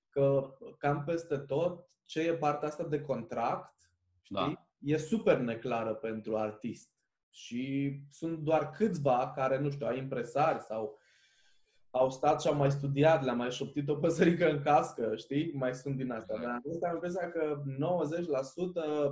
că 0.09 0.53
cam 0.77 1.03
peste 1.03 1.37
tot 1.37 1.89
ce 2.05 2.21
e 2.21 2.33
partea 2.33 2.67
asta 2.67 2.83
de 2.83 3.01
contract, 3.01 3.91
știi? 4.21 4.35
Da. 4.35 4.68
E 4.79 4.97
super 4.97 5.37
neclară 5.37 5.93
pentru 5.93 6.37
artist. 6.37 6.89
Și 7.29 7.93
sunt 8.11 8.39
doar 8.39 8.69
câțiva 8.69 9.31
care, 9.35 9.59
nu 9.59 9.69
știu, 9.69 9.87
au 9.87 9.95
impresari 9.95 10.61
sau 10.61 10.99
au 11.91 12.09
stat 12.09 12.41
și 12.41 12.47
au 12.47 12.55
mai 12.55 12.71
studiat, 12.71 13.23
le-am 13.23 13.37
mai 13.37 13.51
șoptit 13.51 13.89
o 13.89 13.95
păsărică 13.95 14.49
în 14.49 14.61
cască, 14.61 15.15
știi? 15.15 15.51
Mai 15.53 15.75
sunt 15.75 15.95
din 15.95 16.11
asta. 16.11 16.37
Dar 16.41 16.61
asta 16.73 16.87
am 16.87 16.93
impresia 16.93 17.31
că 17.31 17.61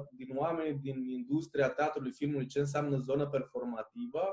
90% 0.06 0.08
din 0.12 0.36
oameni 0.36 0.80
din 0.80 1.06
industria 1.06 1.70
teatrului, 1.70 2.12
filmului, 2.12 2.46
ce 2.46 2.60
înseamnă 2.60 2.98
zonă 2.98 3.28
performativă, 3.28 4.24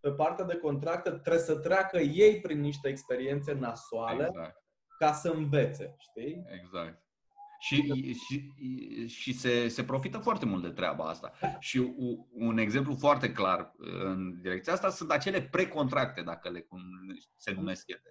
pe 0.00 0.10
partea 0.10 0.44
de 0.44 0.56
contractă 0.56 1.10
trebuie 1.10 1.42
să 1.42 1.58
treacă 1.58 1.98
ei 1.98 2.40
prin 2.40 2.60
niște 2.60 2.88
experiențe 2.88 3.52
nasoale 3.52 4.26
exact. 4.26 4.64
ca 4.98 5.12
să 5.12 5.28
învețe, 5.28 5.94
știi? 5.98 6.44
Exact. 6.60 7.01
Și, 7.62 8.14
și, 8.14 8.52
și 9.06 9.32
se, 9.32 9.68
se 9.68 9.84
profită 9.84 10.18
foarte 10.18 10.46
mult 10.46 10.62
de 10.62 10.68
treaba 10.68 11.04
asta. 11.04 11.32
Și 11.58 11.94
un 12.32 12.58
exemplu 12.58 12.94
foarte 12.94 13.32
clar 13.32 13.72
în 13.78 14.40
direcția 14.40 14.72
asta 14.72 14.90
sunt 14.90 15.10
acele 15.10 15.42
precontracte, 15.42 16.22
dacă 16.22 16.50
le 16.50 16.60
cum 16.60 16.80
se 17.36 17.52
numesc 17.52 17.88
ele. 17.88 18.02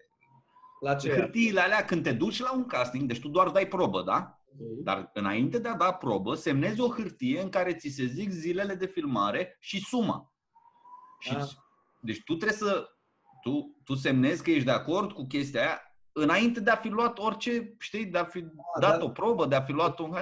La 0.80 0.96
ce? 0.96 1.14
Hârtiile 1.14 1.60
alea 1.60 1.86
când 1.86 2.04
te 2.04 2.12
duci 2.14 2.40
la 2.40 2.54
un 2.54 2.66
casting, 2.66 3.08
deci 3.08 3.20
tu 3.20 3.28
doar 3.28 3.50
dai 3.50 3.68
probă, 3.68 4.04
da? 4.04 4.42
Dar 4.84 5.10
înainte 5.14 5.60
de 5.60 5.68
a 5.68 5.76
da 5.76 5.94
probă, 5.94 6.36
semnezi 6.36 6.82
o 6.82 6.94
hârtie 6.94 7.42
în 7.42 7.50
care 7.50 7.74
ți 7.74 7.90
se 7.90 8.06
zic 8.06 8.30
zilele 8.30 8.76
de 8.76 8.86
filmare 8.86 9.58
și 9.60 9.80
suma. 9.80 10.34
Și, 11.20 11.36
ah. 11.36 11.50
Deci 12.02 12.24
tu 12.24 12.36
trebuie 12.36 12.58
să 12.58 12.90
tu, 13.42 13.82
tu 13.84 13.96
semnezi 13.96 14.44
că 14.44 14.52
ești 14.52 14.66
de 14.66 14.72
acord 14.72 15.12
cu 15.12 15.28
chestia 15.28 15.62
aia 15.62 15.91
înainte 16.12 16.60
de 16.60 16.70
a 16.70 16.76
fi 16.76 16.88
luat 16.88 17.18
orice, 17.18 17.76
știi, 17.80 18.06
de 18.06 18.18
a 18.18 18.26
fi 18.26 18.46
a, 18.76 18.80
dat 18.80 18.98
da. 18.98 19.04
o 19.04 19.10
probă, 19.10 19.46
de 19.46 19.56
a 19.56 19.62
fi 19.62 19.72
luat 19.72 20.00
un 20.00 20.14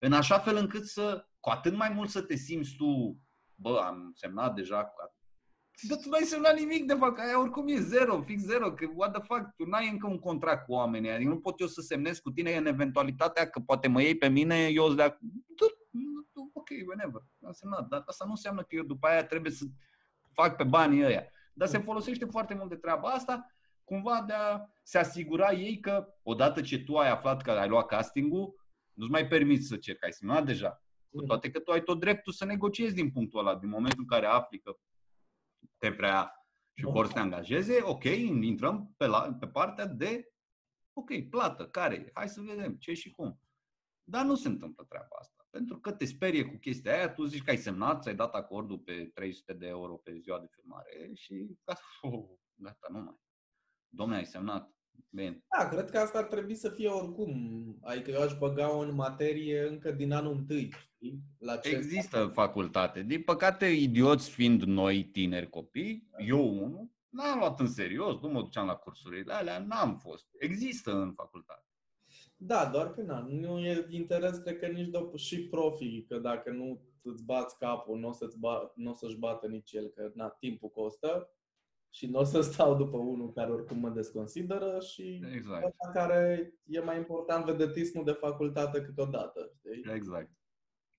în 0.00 0.12
așa 0.12 0.38
fel 0.38 0.56
încât 0.56 0.86
să, 0.86 1.26
cu 1.40 1.50
atât 1.50 1.76
mai 1.76 1.88
mult 1.88 2.08
să 2.08 2.22
te 2.22 2.36
simți 2.36 2.74
tu, 2.76 3.18
bă, 3.54 3.82
am 3.86 4.12
semnat 4.14 4.54
deja 4.54 4.84
cu 4.84 4.94
dar 5.88 5.98
tu 5.98 6.08
n-ai 6.08 6.22
semnat 6.22 6.58
nimic, 6.58 6.86
de 6.86 6.94
fapt, 6.94 7.18
aia 7.18 7.40
oricum 7.40 7.68
e 7.68 7.80
zero, 7.80 8.22
fix 8.22 8.42
zero, 8.42 8.72
că 8.72 8.88
what 8.94 9.12
the 9.12 9.22
fuck, 9.22 9.54
tu 9.56 9.64
n-ai 9.64 9.88
încă 9.88 10.06
un 10.06 10.18
contract 10.18 10.64
cu 10.66 10.72
oamenii, 10.72 11.10
adică 11.10 11.28
nu 11.28 11.40
pot 11.40 11.60
eu 11.60 11.66
să 11.66 11.80
semnez 11.80 12.18
cu 12.18 12.30
tine 12.30 12.56
în 12.56 12.66
eventualitatea 12.66 13.48
că 13.48 13.60
poate 13.60 13.88
mă 13.88 14.02
iei 14.02 14.16
pe 14.16 14.28
mine, 14.28 14.68
eu 14.68 14.84
îți 14.84 14.96
dea, 14.96 15.18
ok, 16.52 16.68
whenever, 16.86 17.22
am 17.46 17.52
semnat, 17.52 17.88
dar 17.88 18.02
asta 18.06 18.24
nu 18.24 18.30
înseamnă 18.30 18.60
că 18.60 18.74
eu 18.74 18.82
după 18.82 19.06
aia 19.06 19.26
trebuie 19.26 19.52
să 19.52 19.64
fac 20.32 20.56
pe 20.56 20.64
banii 20.64 21.04
ăia. 21.04 21.24
Dar 21.52 21.68
se 21.68 21.78
folosește 21.78 22.24
foarte 22.24 22.54
mult 22.54 22.68
de 22.68 22.76
treaba 22.76 23.08
asta 23.08 23.55
cumva 23.86 24.24
de 24.26 24.32
a 24.32 24.60
se 24.82 24.98
asigura 24.98 25.52
ei 25.52 25.80
că 25.80 26.14
odată 26.22 26.60
ce 26.60 26.78
tu 26.78 26.96
ai 26.96 27.10
aflat 27.10 27.42
că 27.42 27.50
ai 27.50 27.68
luat 27.68 27.86
castingul, 27.86 28.54
nu-ți 28.92 29.10
mai 29.10 29.26
permiți 29.26 29.66
să 29.66 29.76
ceri, 29.76 29.98
că 29.98 30.04
ai 30.04 30.12
semnat 30.12 30.44
deja. 30.44 30.82
Cu 31.10 31.16
mhm. 31.16 31.26
toate 31.26 31.50
că 31.50 31.60
tu 31.60 31.70
ai 31.70 31.82
tot 31.82 32.00
dreptul 32.00 32.32
să 32.32 32.44
negociezi 32.44 32.94
din 32.94 33.10
punctul 33.10 33.38
ăla, 33.38 33.56
din 33.56 33.68
momentul 33.68 34.00
în 34.00 34.06
care 34.06 34.26
afli 34.26 34.60
că 34.60 34.76
te 35.78 35.92
prea 35.92 36.46
și 36.78 36.84
vor 36.84 37.06
să 37.06 37.12
te 37.12 37.18
angajeze, 37.18 37.78
ok, 37.82 38.04
intrăm 38.04 38.94
pe, 38.96 39.06
la, 39.06 39.36
pe 39.40 39.46
partea 39.46 39.86
de, 39.86 40.32
ok, 40.92 41.28
plată, 41.30 41.68
care 41.68 41.94
e? 41.94 42.10
Hai 42.14 42.28
să 42.28 42.40
vedem 42.40 42.76
ce 42.76 42.92
și 42.92 43.10
cum. 43.10 43.40
Dar 44.04 44.24
nu 44.24 44.34
se 44.34 44.48
întâmplă 44.48 44.84
treaba 44.84 45.16
asta. 45.18 45.46
Pentru 45.50 45.78
că 45.80 45.92
te 45.92 46.04
sperie 46.04 46.44
cu 46.44 46.56
chestia 46.56 46.92
aia, 46.92 47.12
tu 47.12 47.24
zici 47.24 47.42
că 47.42 47.50
ai 47.50 47.56
semnat, 47.56 48.02
ți-ai 48.02 48.14
dat 48.14 48.34
acordul 48.34 48.78
pe 48.78 49.10
300 49.14 49.52
de 49.52 49.66
euro 49.66 49.96
pe 49.96 50.18
ziua 50.18 50.40
de 50.40 50.46
filmare 50.50 51.10
și 51.14 51.58
gata, 51.64 52.88
nu 52.92 53.00
mai. 53.00 53.24
Domnule, 53.88 54.18
ai 54.18 54.26
semnat. 54.26 54.70
Bine. 55.10 55.44
Da, 55.56 55.68
cred 55.68 55.90
că 55.90 55.98
asta 55.98 56.18
ar 56.18 56.24
trebui 56.24 56.54
să 56.54 56.68
fie 56.68 56.88
oricum. 56.88 57.32
Adică 57.82 58.10
eu 58.10 58.22
aș 58.22 58.38
băga 58.38 58.78
în 58.80 58.94
materie 58.94 59.66
încă 59.68 59.90
din 59.90 60.12
anul 60.12 60.32
întâi, 60.32 60.74
La 61.38 61.56
ce 61.56 61.68
Există 61.68 62.30
facultate. 62.32 63.02
Din 63.02 63.22
păcate, 63.22 63.66
idioți 63.66 64.30
fiind 64.30 64.62
noi, 64.62 65.04
tineri 65.04 65.50
copii, 65.50 66.10
eu 66.18 66.64
unul, 66.64 66.90
n-am 67.08 67.38
luat 67.38 67.60
în 67.60 67.68
serios, 67.68 68.20
nu 68.20 68.28
mă 68.28 68.42
duceam 68.42 68.66
la 68.66 68.74
cursurile 68.74 69.32
alea, 69.32 69.58
n-am 69.58 69.96
fost. 69.96 70.26
Există 70.38 70.92
în 70.92 71.12
facultate. 71.12 71.64
Da, 72.36 72.66
doar 72.72 72.90
că 72.92 73.02
na, 73.02 73.18
nu 73.18 73.58
e 73.58 73.86
interes, 73.90 74.38
cred 74.38 74.58
că 74.58 74.66
nici 74.66 74.88
de 74.88 75.10
și 75.14 75.48
profii, 75.48 76.04
că 76.08 76.18
dacă 76.18 76.50
nu 76.50 76.80
îți 77.02 77.24
bați 77.24 77.58
capul, 77.58 77.98
nu 77.98 78.08
o, 78.08 78.12
să-ți 78.12 78.38
ba, 78.38 78.72
n-o 78.74 78.94
să-și 78.94 79.16
bată 79.16 79.46
nici 79.46 79.72
el, 79.72 79.88
că 79.88 80.10
na, 80.14 80.28
timpul 80.28 80.68
costă 80.68 81.30
și 81.90 82.06
nu 82.06 82.18
o 82.18 82.24
să 82.24 82.40
stau 82.40 82.76
după 82.76 82.96
unul 82.96 83.32
care 83.32 83.50
oricum 83.50 83.78
mă 83.78 83.90
desconsideră 83.90 84.80
și 84.80 85.22
exact. 85.34 85.74
care 85.92 86.54
e 86.64 86.80
mai 86.80 86.96
important 86.96 87.44
vedetismul 87.44 88.04
de 88.04 88.12
facultate 88.12 88.82
câteodată, 88.82 89.50
știi? 89.54 89.92
Exact. 89.94 90.30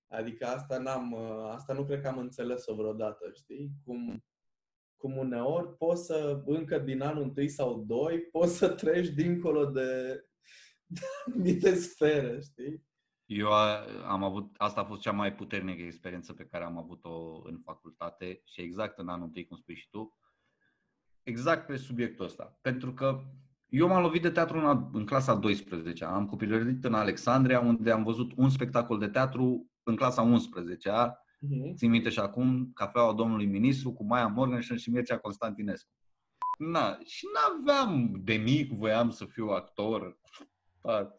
Adică 0.08 0.46
asta, 0.46 0.78
n-am, 0.78 1.16
asta 1.52 1.74
nu 1.74 1.86
cred 1.86 2.02
că 2.02 2.08
am 2.08 2.18
înțeles-o 2.18 2.76
vreodată, 2.76 3.32
știi? 3.34 3.72
Cum, 3.86 4.24
cum 4.98 5.18
uneori 5.18 5.78
poți 5.78 6.06
să, 6.06 6.42
încă 6.46 6.80
din 6.80 7.02
anul 7.02 7.24
întâi 7.24 7.50
sau 7.50 7.84
doi, 7.88 8.20
poți 8.20 8.58
să 8.58 8.70
treci 8.70 9.08
dincolo 9.08 9.66
de, 9.66 10.22
de 11.62 11.76
sfere, 11.76 12.40
știi? 12.42 12.86
Eu 13.26 13.52
am 14.06 14.24
avut, 14.24 14.56
asta 14.58 14.82
a 14.82 14.86
fost 14.86 15.02
cea 15.02 15.12
mai 15.12 15.36
puternică 15.36 15.82
experiență 15.82 16.34
pe 16.34 16.46
care 16.46 16.64
am 16.64 16.78
avut-o 16.78 17.42
în 17.44 17.60
facultate 17.64 18.42
și 18.46 18.62
exact 18.62 18.98
în 18.98 19.08
anul 19.08 19.26
întâi, 19.26 19.46
cum 19.46 19.58
spui 19.58 19.76
și 19.76 19.90
tu, 19.90 20.18
exact 21.28 21.66
pe 21.66 21.78
subiectul 21.78 22.26
ăsta. 22.26 22.58
Pentru 22.62 22.94
că 22.94 23.20
eu 23.70 23.88
m-am 23.88 24.02
lovit 24.02 24.22
de 24.22 24.30
teatru 24.30 24.60
în, 24.60 24.90
în 24.94 25.06
clasa 25.06 25.36
12 25.36 26.06
Am 26.06 26.26
copilărit 26.26 26.84
în 26.84 26.94
Alexandria, 26.94 27.60
unde 27.60 27.92
am 27.92 28.04
văzut 28.04 28.32
un 28.36 28.50
spectacol 28.50 29.00
de 29.00 29.08
teatru 29.08 29.72
în 29.84 29.96
clasa 29.96 30.22
11 30.22 30.90
uh-huh. 30.90 31.26
Mhm. 31.40 31.76
Țin 31.76 31.90
minte 31.90 32.10
și 32.10 32.20
acum 32.20 32.72
Cafeaua 32.74 33.14
domnului 33.14 33.46
ministru 33.46 33.92
cu 33.92 34.06
Maia 34.06 34.28
Morgenstern 34.28 34.80
și 34.80 34.90
Mircea 34.90 35.18
Constantinescu. 35.18 35.90
Na, 36.58 36.98
și 37.06 37.26
n-aveam 37.34 38.22
de 38.24 38.34
mic, 38.34 38.72
voiam 38.72 39.10
să 39.10 39.26
fiu 39.26 39.48
actor. 39.48 40.20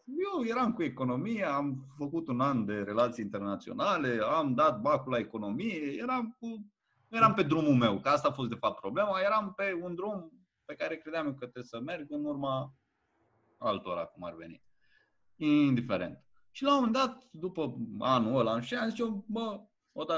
Eu 0.05 0.45
eram 0.45 0.73
cu 0.73 0.83
economie, 0.83 1.43
am 1.43 1.85
făcut 1.97 2.27
un 2.27 2.39
an 2.39 2.65
de 2.65 2.73
relații 2.73 3.23
internaționale, 3.23 4.19
am 4.37 4.53
dat 4.53 4.81
bacul 4.81 5.11
la 5.11 5.17
economie, 5.17 5.97
eram, 6.01 6.35
cu, 6.39 6.65
eram 7.09 7.33
pe 7.33 7.43
drumul 7.43 7.75
meu, 7.75 7.99
că 7.99 8.09
asta 8.09 8.27
a 8.27 8.31
fost 8.31 8.49
de 8.49 8.55
fapt 8.55 8.79
problema, 8.79 9.19
eram 9.19 9.53
pe 9.55 9.79
un 9.81 9.95
drum 9.95 10.31
pe 10.65 10.75
care 10.75 10.97
credeam 10.97 11.25
eu 11.25 11.31
că 11.31 11.37
trebuie 11.37 11.63
să 11.63 11.79
merg 11.79 12.11
în 12.11 12.25
urma 12.25 12.73
altora, 13.57 14.05
cum 14.05 14.23
ar 14.23 14.35
veni. 14.35 14.63
Indiferent. 15.35 16.23
Și 16.51 16.63
la 16.63 16.69
un 16.69 16.75
moment 16.75 16.93
dat, 16.93 17.27
după 17.31 17.75
anul 17.99 18.39
ăla, 18.39 18.61
și 18.61 18.75
am 18.75 18.89
zis 18.89 18.99
eu, 18.99 19.23
bă, 19.27 19.59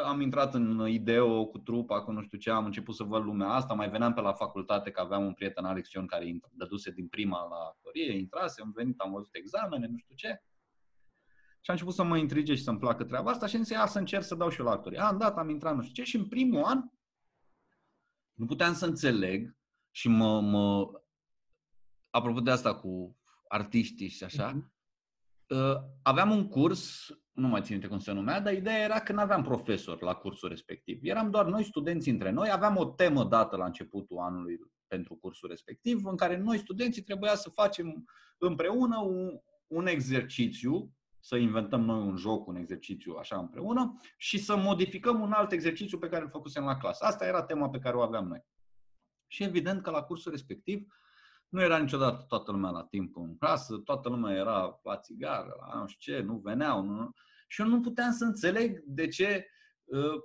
am 0.04 0.22
intrat 0.22 0.54
în 0.54 0.88
ideo 0.88 1.46
cu 1.46 1.58
trupa, 1.58 2.02
cu 2.02 2.12
nu 2.12 2.22
știu 2.22 2.38
ce, 2.38 2.50
am 2.50 2.66
început 2.66 2.96
să 2.96 3.04
văd 3.04 3.24
lumea 3.24 3.48
asta, 3.48 3.74
mai 3.74 3.90
veneam 3.90 4.14
pe 4.14 4.22
la 4.22 4.34
facultate 4.34 4.92
că 4.92 5.02
aveam 5.02 5.26
un 5.26 5.34
prieten 5.34 5.66
Alex 5.66 5.92
Ion 5.92 6.06
care 6.06 6.40
dăduse 6.52 6.92
din 6.92 7.08
prima 7.08 7.48
la 7.48 7.56
actorie, 7.56 8.18
intrase, 8.18 8.62
am 8.62 8.72
venit, 8.76 9.00
am 9.00 9.12
văzut 9.12 9.36
examene, 9.36 9.88
nu 9.88 9.98
știu 9.98 10.16
ce. 10.16 10.44
Și 11.64 11.70
am 11.70 11.76
început 11.76 11.94
să 11.94 12.04
mă 12.04 12.18
intrige 12.18 12.56
și 12.56 12.64
să-mi 12.64 12.80
placă 12.80 13.04
treaba 13.04 13.32
asta 13.32 13.48
și 13.48 13.56
am 13.56 13.64
zis, 13.64 13.72
ia 13.72 13.86
să 13.86 14.00
încerc 14.00 14.24
să 14.24 14.36
dau 14.36 14.50
și 14.50 14.60
eu 14.60 14.66
la 14.66 14.72
actorie. 14.72 15.00
Am 15.00 15.18
dat, 15.18 15.38
am 15.38 15.50
intrat, 15.50 15.76
nu 15.76 15.82
știu 15.82 15.94
ce, 15.94 16.10
și 16.10 16.16
în 16.16 16.28
primul 16.28 16.64
an 16.64 16.84
nu 18.34 18.46
puteam 18.46 18.74
să 18.74 18.86
înțeleg 18.86 19.58
și 19.92 20.08
mă, 20.08 20.42
mă 20.42 20.92
apropo 22.10 22.40
de 22.40 22.52
asta 22.52 22.76
cu 22.76 23.18
artiștii 23.48 24.08
și 24.08 24.24
așa, 24.24 24.52
uh-huh. 24.54 25.76
aveam 26.04 26.32
un 26.32 26.48
curs 26.48 27.12
nu 27.32 27.48
mai 27.48 27.62
țin 27.62 27.88
cum 27.88 28.00
se 28.00 28.12
numea, 28.12 28.40
dar 28.40 28.54
ideea 28.54 28.84
era 28.84 29.00
că 29.00 29.14
nu 29.14 29.20
aveam 29.20 29.44
profesor 29.44 30.02
la 30.02 30.14
cursul 30.14 30.50
respectiv. 30.50 31.00
Eram 31.02 31.30
doar 31.30 31.46
noi 31.46 31.64
studenți 31.64 32.10
între 32.10 32.30
noi, 32.30 32.52
aveam 32.52 32.78
o 32.78 32.86
temă 32.86 33.24
dată 33.24 33.56
la 33.56 33.66
începutul 33.66 34.18
anului 34.18 34.60
pentru 34.88 35.16
cursul 35.16 35.50
respectiv, 35.50 36.06
în 36.06 36.16
care 36.16 36.38
noi 36.38 36.58
studenții 36.58 37.02
trebuia 37.02 37.36
să 37.36 37.50
facem 37.50 38.06
împreună 38.38 39.00
un, 39.00 39.40
un 39.68 39.88
exercițiu, 39.88 40.92
să 41.22 41.36
inventăm 41.36 41.82
noi 41.82 42.00
un 42.00 42.16
joc, 42.16 42.48
un 42.48 42.56
exercițiu 42.56 43.16
așa 43.20 43.38
împreună 43.38 44.00
și 44.18 44.38
să 44.38 44.56
modificăm 44.56 45.22
un 45.22 45.32
alt 45.32 45.52
exercițiu 45.52 45.98
pe 45.98 46.10
care 46.10 46.24
îl 46.24 46.30
făcusem 46.30 46.64
la 46.64 46.78
clasă. 46.78 47.06
Asta 47.06 47.26
era 47.26 47.44
tema 47.44 47.70
pe 47.70 47.80
care 47.80 47.96
o 47.96 48.02
aveam 48.02 48.28
noi. 48.28 48.46
Și 49.28 49.44
evident 49.44 49.82
că 49.82 49.90
la 49.90 50.04
cursul 50.04 50.32
respectiv 50.32 50.86
nu 51.50 51.62
era 51.62 51.78
niciodată 51.78 52.26
toată 52.28 52.52
lumea 52.52 52.70
la 52.70 52.84
timp 52.84 53.18
în 53.18 53.38
clasă, 53.38 53.78
toată 53.78 54.10
lumea 54.10 54.36
era 54.36 54.80
la 54.84 54.98
țigară, 54.98 55.56
la 55.60 55.80
nu 55.80 55.88
știu 55.88 56.14
ce, 56.14 56.22
nu 56.22 56.38
veneau. 56.38 56.84
Nu... 56.84 57.12
Și 57.48 57.62
eu 57.62 57.68
nu 57.68 57.82
puteam 57.82 58.12
să 58.12 58.26
înțeleg 58.26 58.84
de 58.86 59.08
ce, 59.08 59.48
uh, 59.84 60.22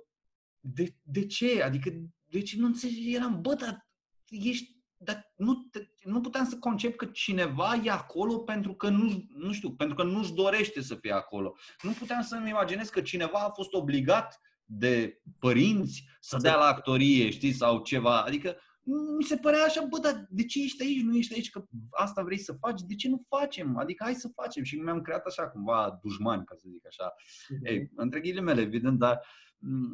de, 0.59 0.95
de 1.01 1.25
ce, 1.25 1.63
adică 1.63 1.89
de 2.25 2.41
ce 2.41 2.57
nu 2.57 2.65
înțeleg, 2.65 3.15
eram, 3.15 3.41
bă, 3.41 3.53
dar 3.53 3.87
ești, 4.29 4.76
dar 4.97 5.33
nu, 5.35 5.69
nu 6.03 6.21
puteam 6.21 6.45
să 6.45 6.57
concep 6.57 6.95
că 6.95 7.05
cineva 7.05 7.75
e 7.83 7.89
acolo 7.89 8.37
pentru 8.37 8.73
că 8.73 8.89
nu, 8.89 9.25
nu 9.35 9.51
știu, 9.51 9.71
pentru 9.71 9.95
că 9.95 10.03
nu-și 10.03 10.33
dorește 10.33 10.81
să 10.81 10.95
fie 10.95 11.11
acolo. 11.11 11.55
Nu 11.81 11.91
puteam 11.91 12.21
să-mi 12.21 12.49
imaginez 12.49 12.89
că 12.89 13.01
cineva 13.01 13.39
a 13.39 13.49
fost 13.49 13.73
obligat 13.73 14.41
de 14.65 15.21
părinți 15.39 16.03
să 16.19 16.37
dea 16.41 16.55
la 16.55 16.65
actorie, 16.65 17.29
știi, 17.29 17.51
sau 17.51 17.81
ceva. 17.81 18.21
Adică 18.21 18.57
mi 19.17 19.23
se 19.23 19.37
părea 19.37 19.63
așa, 19.63 19.85
bă, 19.89 19.99
dar 19.99 20.25
de 20.29 20.45
ce 20.45 20.63
ești 20.63 20.83
aici, 20.83 21.01
nu 21.01 21.15
ești 21.15 21.33
aici, 21.33 21.49
că 21.49 21.63
asta 21.89 22.23
vrei 22.23 22.39
să 22.39 22.53
faci, 22.59 22.81
de 22.81 22.95
ce 22.95 23.09
nu 23.09 23.25
facem? 23.27 23.77
Adică 23.77 24.03
hai 24.03 24.15
să 24.15 24.31
facem. 24.35 24.63
Și 24.63 24.75
mi-am 24.75 25.01
creat 25.01 25.25
așa 25.25 25.49
cumva 25.49 25.99
dușmani, 26.03 26.45
ca 26.45 26.55
să 26.55 26.65
zic 26.71 26.85
așa. 26.87 27.13
Uh-huh. 27.13 27.71
Ei, 27.71 27.91
între 27.95 28.19
ghilimele, 28.19 28.61
evident, 28.61 28.99
dar 28.99 29.25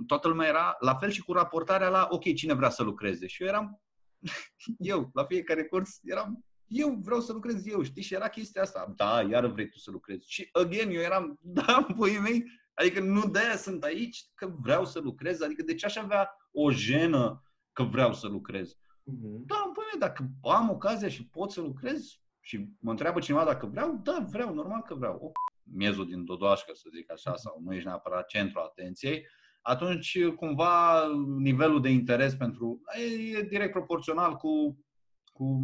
toată 0.07 0.27
lumea 0.27 0.47
era 0.47 0.75
la 0.79 0.95
fel 0.95 1.09
și 1.09 1.21
cu 1.21 1.33
raportarea 1.33 1.89
la, 1.89 2.07
ok, 2.09 2.33
cine 2.33 2.53
vrea 2.53 2.69
să 2.69 2.83
lucreze? 2.83 3.27
Și 3.27 3.41
eu 3.41 3.47
eram, 3.47 3.81
eu, 4.77 5.09
la 5.13 5.23
fiecare 5.23 5.63
curs, 5.63 5.99
eram, 6.03 6.45
eu 6.67 6.99
vreau 7.01 7.19
să 7.19 7.33
lucrez 7.33 7.67
eu, 7.67 7.83
știi? 7.83 8.03
Și 8.03 8.13
era 8.13 8.27
chestia 8.27 8.61
asta, 8.61 8.93
da, 8.95 9.21
iar 9.21 9.45
vrei 9.45 9.69
tu 9.69 9.77
să 9.77 9.91
lucrezi. 9.91 10.31
Și, 10.31 10.49
again, 10.51 10.89
eu 10.89 11.01
eram, 11.01 11.39
da, 11.59 11.87
puii 11.95 12.19
mei, 12.19 12.43
adică 12.73 12.99
nu 12.99 13.29
de-aia 13.29 13.55
sunt 13.55 13.83
aici, 13.83 14.25
că 14.33 14.47
vreau 14.61 14.85
să 14.85 14.99
lucrez, 14.99 15.41
adică 15.41 15.63
de 15.63 15.73
ce 15.73 15.85
aș 15.85 15.95
avea 15.95 16.29
o 16.51 16.71
jenă 16.71 17.43
că 17.71 17.83
vreau 17.83 18.13
să 18.13 18.27
lucrez? 18.27 18.73
Uh-huh. 18.73 19.45
Da, 19.45 19.71
băi, 19.73 19.99
dacă 19.99 20.29
am 20.41 20.69
ocazia 20.69 21.09
și 21.09 21.27
pot 21.27 21.51
să 21.51 21.61
lucrez 21.61 22.17
și 22.39 22.69
mă 22.79 22.91
întreabă 22.91 23.19
cineva 23.19 23.43
dacă 23.43 23.65
vreau, 23.65 23.99
da, 24.03 24.25
vreau, 24.29 24.53
normal 24.53 24.81
că 24.81 24.95
vreau. 24.95 25.17
O, 25.21 25.31
miezul 25.63 26.07
din 26.07 26.25
Dodoașcă, 26.25 26.71
să 26.73 26.89
zic 26.95 27.11
așa, 27.11 27.35
sau 27.35 27.61
nu 27.63 27.73
ești 27.73 27.87
neapărat 27.87 28.27
centru 28.27 28.59
atenției, 28.59 29.27
atunci 29.63 30.25
cumva 30.25 31.07
nivelul 31.37 31.81
de 31.81 31.89
interes 31.89 32.35
pentru 32.35 32.81
e, 32.97 33.37
e 33.37 33.41
direct 33.41 33.71
proporțional 33.71 34.35
cu, 34.35 34.85
cu 35.31 35.59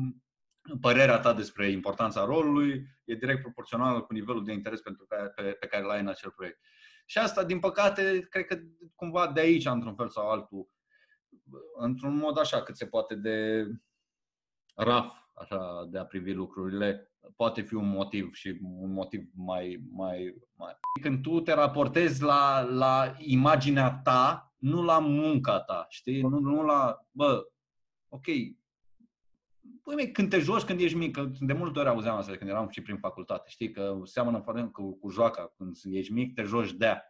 părerea 0.81 1.19
ta 1.19 1.33
despre 1.33 1.69
importanța 1.69 2.25
rolului, 2.25 2.87
e 3.05 3.15
direct 3.15 3.41
proporțional 3.41 4.05
cu 4.05 4.13
nivelul 4.13 4.45
de 4.45 4.51
interes 4.51 4.81
pentru 4.81 5.05
care, 5.05 5.27
pe, 5.27 5.43
pe 5.43 5.67
care 5.67 5.83
l-ai 5.83 5.99
în 5.99 6.07
acel 6.07 6.31
proiect. 6.31 6.59
Și 7.05 7.17
asta, 7.17 7.43
din 7.43 7.59
păcate, 7.59 8.27
cred 8.29 8.45
că 8.45 8.59
cumva 8.95 9.31
de 9.31 9.39
aici, 9.39 9.65
într-un 9.65 9.95
fel 9.95 10.09
sau 10.09 10.29
altul, 10.29 10.69
într-un 11.77 12.15
mod 12.15 12.37
așa 12.37 12.63
cât 12.63 12.77
se 12.77 12.85
poate 12.85 13.15
de 13.15 13.67
raf, 14.75 15.17
așa, 15.39 15.87
de 15.89 15.97
a 15.97 16.05
privi 16.05 16.33
lucrurile, 16.33 17.11
poate 17.35 17.61
fi 17.61 17.73
un 17.73 17.89
motiv 17.89 18.33
și 18.33 18.59
un 18.61 18.91
motiv 18.91 19.29
mai, 19.33 19.83
mai, 19.91 20.35
mai. 20.55 20.73
Când 21.01 21.21
tu 21.21 21.39
te 21.39 21.53
raportezi 21.53 22.21
la, 22.21 22.61
la 22.61 23.15
imaginea 23.17 24.01
ta, 24.03 24.53
nu 24.57 24.83
la 24.83 24.99
munca 24.99 25.59
ta, 25.59 25.85
știi? 25.89 26.21
Nu, 26.21 26.39
nu 26.39 26.63
la, 26.63 27.05
bă, 27.11 27.47
ok, 28.09 28.25
Păi, 29.83 29.95
mei, 29.95 30.11
când 30.11 30.29
te 30.29 30.39
joci, 30.39 30.63
când 30.63 30.79
ești 30.79 30.97
mic, 30.97 31.15
că 31.15 31.29
de 31.39 31.53
multe 31.53 31.79
ori 31.79 31.87
auzeam 31.87 32.17
asta 32.17 32.35
când 32.35 32.49
eram 32.49 32.69
și 32.69 32.81
prin 32.81 32.97
facultate, 32.97 33.49
știi, 33.49 33.71
că 33.71 33.99
seamănă 34.03 34.39
foarte 34.39 34.69
cu, 34.71 34.97
cu 34.97 35.09
joaca, 35.09 35.53
când 35.57 35.75
ești 35.83 36.13
mic, 36.13 36.33
te 36.33 36.43
joci 36.43 36.71
de 36.71 37.01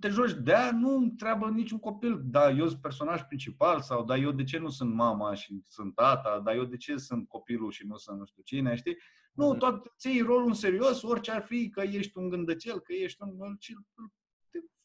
te 0.00 0.08
joci 0.08 0.32
de 0.32 0.54
aia, 0.54 0.70
nu 0.72 0.96
întreabă 0.96 1.48
niciun 1.48 1.78
copil, 1.78 2.20
da, 2.24 2.50
eu 2.50 2.68
sunt 2.68 2.80
personaj 2.80 3.22
principal 3.22 3.80
sau 3.80 4.04
da, 4.04 4.16
eu 4.16 4.32
de 4.32 4.44
ce 4.44 4.58
nu 4.58 4.68
sunt 4.68 4.94
mama 4.94 5.34
și 5.34 5.60
sunt 5.68 5.94
tata, 5.94 6.40
da, 6.40 6.54
eu 6.54 6.64
de 6.64 6.76
ce 6.76 6.96
sunt 6.96 7.28
copilul 7.28 7.70
și 7.70 7.86
nu 7.86 7.96
sunt 7.96 8.18
nu 8.18 8.24
știu 8.24 8.42
cine, 8.42 8.74
știi? 8.74 8.96
Nu, 9.32 9.48
mhm. 9.48 9.58
tot 9.58 9.92
ții 9.98 10.20
rolul 10.20 10.46
în 10.46 10.54
serios, 10.54 11.02
orice 11.02 11.30
ar 11.30 11.42
fi, 11.42 11.70
că 11.70 11.80
ești 11.80 12.18
un 12.18 12.28
gândăcel, 12.28 12.80
că 12.80 12.92
ești 12.92 13.22
un... 13.22 13.36
Îl, 13.38 13.52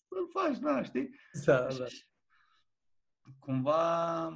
îl 0.08 0.30
faci, 0.34 0.58
da, 0.58 0.84
știi? 0.84 1.10
Da, 1.46 1.68
da. 1.78 1.86
Cumva, 3.40 4.30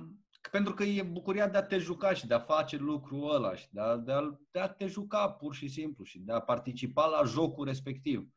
pentru 0.51 0.73
că 0.73 0.83
e 0.83 1.03
bucuria 1.03 1.47
de 1.47 1.57
a 1.57 1.63
te 1.63 1.77
juca 1.77 2.13
și 2.13 2.27
de 2.27 2.33
a 2.33 2.39
face 2.39 2.77
lucrul 2.77 3.35
ăla 3.35 3.55
și 3.55 3.67
de 3.71 3.79
a, 3.79 3.95
de 3.97 4.11
a, 4.11 4.39
de 4.51 4.59
a 4.59 4.67
te 4.67 4.87
juca 4.87 5.31
pur 5.31 5.55
și 5.55 5.67
simplu 5.67 6.03
și 6.03 6.19
de 6.19 6.31
a 6.31 6.39
participa 6.39 7.05
la 7.05 7.23
jocul 7.23 7.65
respectiv. 7.65 8.27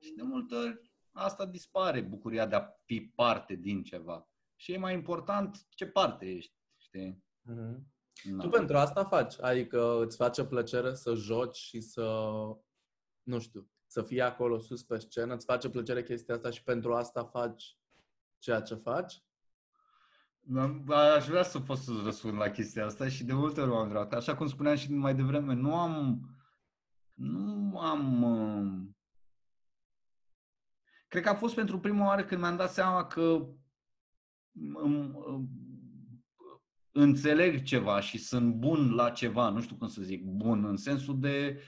Și 0.00 0.12
de 0.12 0.22
multe 0.22 0.54
ori 0.54 0.85
asta 1.16 1.46
dispare, 1.46 2.00
bucuria 2.00 2.46
de 2.46 2.54
a 2.54 2.68
fi 2.84 3.00
parte 3.00 3.54
din 3.54 3.82
ceva. 3.82 4.28
Și 4.56 4.72
e 4.72 4.78
mai 4.78 4.94
important 4.94 5.66
ce 5.68 5.86
parte 5.86 6.26
ești, 6.26 6.54
știi? 6.76 7.24
Mm-hmm. 7.50 7.94
Tu 8.40 8.48
pentru 8.48 8.76
asta 8.76 9.04
faci, 9.04 9.40
adică 9.40 10.02
îți 10.04 10.16
face 10.16 10.44
plăcere 10.44 10.94
să 10.94 11.14
joci 11.14 11.56
și 11.56 11.80
să, 11.80 12.30
nu 13.22 13.38
știu, 13.38 13.70
să 13.86 14.02
fii 14.02 14.20
acolo 14.20 14.58
sus 14.58 14.82
pe 14.82 14.98
scenă? 14.98 15.34
Îți 15.34 15.44
face 15.44 15.70
plăcere 15.70 16.02
chestia 16.02 16.34
asta 16.34 16.50
și 16.50 16.62
pentru 16.62 16.94
asta 16.94 17.24
faci 17.24 17.78
ceea 18.38 18.60
ce 18.60 18.74
faci? 18.74 19.24
Aș 20.88 21.26
vrea 21.26 21.42
să 21.42 21.60
pot 21.60 21.78
să 21.78 21.92
răspund 22.04 22.38
la 22.38 22.50
chestia 22.50 22.84
asta 22.84 23.08
și 23.08 23.24
de 23.24 23.32
multe 23.32 23.60
ori 23.60 23.74
am 23.74 23.88
vrea. 23.88 24.08
Așa 24.10 24.36
cum 24.36 24.46
spuneam 24.46 24.76
și 24.76 24.92
mai 24.92 25.14
devreme, 25.14 25.54
nu 25.54 25.74
am... 25.74 26.20
Nu 27.14 27.78
am... 27.78 28.95
Uh, 31.16 31.22
cred 31.22 31.32
că 31.32 31.36
a 31.36 31.40
fost 31.40 31.54
pentru 31.54 31.78
prima 31.78 32.06
oară 32.06 32.24
când 32.24 32.40
mi-am 32.40 32.56
dat 32.56 32.72
seama 32.72 33.06
că 33.06 33.46
înțeleg 36.92 37.62
ceva 37.62 38.00
și 38.00 38.18
sunt 38.18 38.54
bun 38.54 38.94
la 38.94 39.10
ceva, 39.10 39.48
nu 39.48 39.60
știu 39.60 39.76
cum 39.76 39.88
să 39.88 40.02
zic, 40.02 40.24
bun 40.24 40.64
în 40.64 40.76
sensul 40.76 41.20
de 41.20 41.60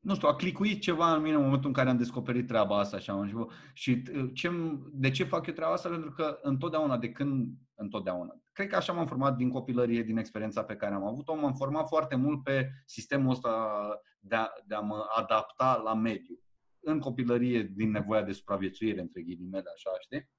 nu 0.00 0.14
știu, 0.14 0.28
a 0.28 0.34
clicuit 0.34 0.80
ceva 0.80 1.14
în 1.14 1.22
mine 1.22 1.34
în 1.34 1.42
momentul 1.42 1.68
în 1.68 1.74
care 1.74 1.88
am 1.88 1.96
descoperit 1.96 2.46
treaba 2.46 2.78
asta 2.78 2.98
și 2.98 3.10
am 3.10 3.50
Și 3.72 4.02
uh, 4.14 4.30
ce, 4.34 4.50
de 4.92 5.10
ce 5.10 5.24
fac 5.24 5.46
eu 5.46 5.54
treaba 5.54 5.72
asta? 5.72 5.88
Pentru 5.88 6.10
că 6.10 6.38
întotdeauna, 6.42 6.98
de 6.98 7.10
când, 7.10 7.48
întotdeauna, 7.74 8.40
cred 8.52 8.68
că 8.68 8.76
așa 8.76 8.92
m-am 8.92 9.06
format 9.06 9.36
din 9.36 9.50
copilărie, 9.50 10.02
din 10.02 10.16
experiența 10.16 10.64
pe 10.64 10.76
care 10.76 10.94
am 10.94 11.04
avut-o, 11.04 11.34
m-am 11.34 11.54
format 11.54 11.88
foarte 11.88 12.16
mult 12.16 12.42
pe 12.42 12.70
sistemul 12.84 13.30
ăsta 13.30 13.78
de 14.20 14.34
a, 14.36 14.48
de 14.66 14.74
a 14.74 14.80
mă 14.80 15.06
adapta 15.16 15.80
la 15.84 15.94
mediu. 15.94 16.38
În 16.80 16.98
copilărie, 16.98 17.62
din 17.62 17.90
nevoia 17.90 18.22
de 18.22 18.32
supraviețuire, 18.32 19.00
între 19.00 19.22
ghilimele, 19.22 19.70
așa, 19.74 19.90
știi? 20.00 20.30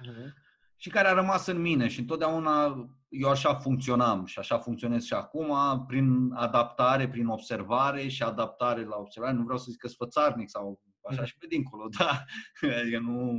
Uh-huh 0.00 0.42
și 0.84 0.90
care 0.90 1.08
a 1.08 1.12
rămas 1.12 1.46
în 1.46 1.60
mine 1.60 1.88
și 1.88 2.00
întotdeauna 2.00 2.88
eu 3.18 3.28
așa 3.28 3.54
funcționam 3.54 4.24
și 4.24 4.38
așa 4.38 4.58
funcționez 4.58 5.04
și 5.04 5.14
acum 5.14 5.54
prin 5.86 6.32
adaptare, 6.32 7.08
prin 7.08 7.26
observare 7.26 8.08
și 8.08 8.22
adaptare 8.22 8.84
la 8.84 8.96
observare. 8.96 9.34
Nu 9.34 9.42
vreau 9.42 9.58
să 9.58 9.70
zic 9.70 9.80
că 9.80 9.88
sfățarnic 9.88 10.50
sau 10.50 10.80
așa 11.08 11.20
mm. 11.20 11.26
și 11.26 11.36
pe 11.38 11.46
dincolo, 11.46 11.88
da. 11.98 12.24
Adică 12.80 12.98
nu... 12.98 13.32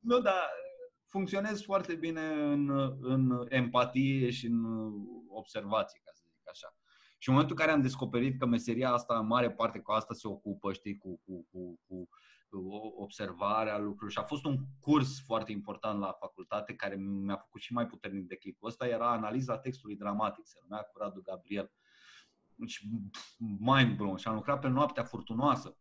nu, 0.00 0.20
da. 0.28 0.48
Funcționez 1.08 1.62
foarte 1.62 1.94
bine 1.94 2.20
în, 2.26 2.70
în 3.00 3.46
empatie 3.48 4.30
și 4.30 4.46
în 4.46 4.64
observație, 5.28 6.00
ca 6.04 6.10
să 6.14 6.22
zic 6.32 6.48
așa. 6.50 6.74
Și 7.18 7.28
în 7.28 7.34
momentul 7.34 7.56
în 7.58 7.64
care 7.64 7.76
am 7.76 7.82
descoperit 7.82 8.38
că 8.38 8.46
meseria 8.46 8.90
asta, 8.90 9.18
în 9.18 9.26
mare 9.26 9.50
parte, 9.50 9.78
cu 9.78 9.92
asta 9.92 10.14
se 10.14 10.28
ocupă, 10.28 10.72
știi, 10.72 10.96
cu, 10.96 11.20
cu, 11.24 11.46
cu, 11.50 11.80
cu 11.86 12.08
observarea 12.96 13.78
lucrurilor 13.78 14.10
și 14.10 14.18
a 14.18 14.22
fost 14.22 14.44
un 14.44 14.58
curs 14.80 15.20
foarte 15.24 15.52
important 15.52 16.00
la 16.00 16.12
facultate 16.12 16.74
care 16.74 16.96
mi-a 16.96 17.36
făcut 17.36 17.60
și 17.60 17.72
mai 17.72 17.86
puternic 17.86 18.26
de 18.26 18.36
clipul 18.36 18.68
ăsta, 18.68 18.86
era 18.86 19.10
analiza 19.10 19.58
textului 19.58 19.96
dramatic, 19.96 20.46
se 20.46 20.58
numea 20.62 20.82
cu 20.82 20.98
Radu 20.98 21.20
Gabriel. 21.20 21.72
Deci, 22.54 22.80
mind 23.58 23.96
blown. 23.96 24.16
Și 24.16 24.28
am 24.28 24.34
lucrat 24.34 24.60
pe 24.60 24.68
noaptea 24.68 25.04
furtunoasă. 25.04 25.76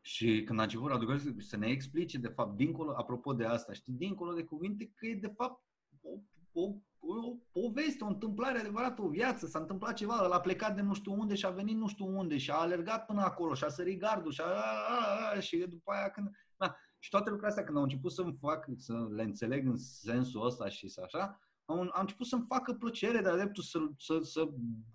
Și 0.00 0.42
când 0.42 0.58
a 0.58 0.62
început 0.62 0.88
Radu 0.90 1.06
Gabriel 1.06 1.40
să 1.40 1.56
ne 1.56 1.66
explice, 1.66 2.18
de 2.18 2.28
fapt, 2.28 2.56
dincolo, 2.56 2.94
apropo 2.96 3.32
de 3.32 3.44
asta, 3.44 3.72
știi, 3.72 3.92
dincolo 3.92 4.32
de 4.32 4.44
cuvinte, 4.44 4.92
că 4.94 5.06
e 5.06 5.14
de 5.14 5.32
fapt 5.36 5.64
o, 6.00 6.10
o 6.52 6.74
o 7.00 7.36
poveste, 7.52 8.04
o 8.04 8.06
întâmplare 8.06 8.58
adevărată, 8.58 9.02
o 9.02 9.08
viață, 9.08 9.46
s-a 9.46 9.58
întâmplat 9.58 9.94
ceva, 9.94 10.14
a 10.14 10.40
plecat 10.40 10.74
de 10.76 10.82
nu 10.82 10.94
știu 10.94 11.12
unde 11.12 11.34
și 11.34 11.46
a 11.46 11.50
venit 11.50 11.76
nu 11.76 11.88
știu 11.88 12.06
unde 12.06 12.38
și 12.38 12.50
a 12.50 12.54
alergat 12.54 13.06
până 13.06 13.22
acolo 13.22 13.54
și 13.54 13.64
a 13.64 13.68
sărit 13.68 13.98
gardul 13.98 14.32
și 14.32 14.40
a, 14.40 14.44
a, 14.44 15.32
a, 15.34 15.40
și 15.40 15.56
după 15.56 15.92
aia 15.92 16.10
când... 16.10 16.30
Da. 16.56 16.76
Și 16.98 17.10
toate 17.10 17.30
lucrurile 17.30 17.48
astea, 17.48 17.64
când 17.64 17.76
au 17.76 17.82
început 17.82 18.12
să-mi 18.12 18.36
fac, 18.40 18.66
să 18.76 19.08
le 19.10 19.22
înțeleg 19.22 19.66
în 19.66 19.76
sensul 19.76 20.44
ăsta 20.44 20.68
și 20.68 20.88
să 20.88 21.00
așa, 21.04 21.40
am, 21.64 21.78
am 21.78 22.00
început 22.00 22.26
să-mi 22.26 22.44
facă 22.48 22.72
plăcere 22.72 23.20
de-a 23.20 23.36
dreptul 23.36 23.62
să, 23.62 23.78
să, 23.98 24.18
să 24.22 24.48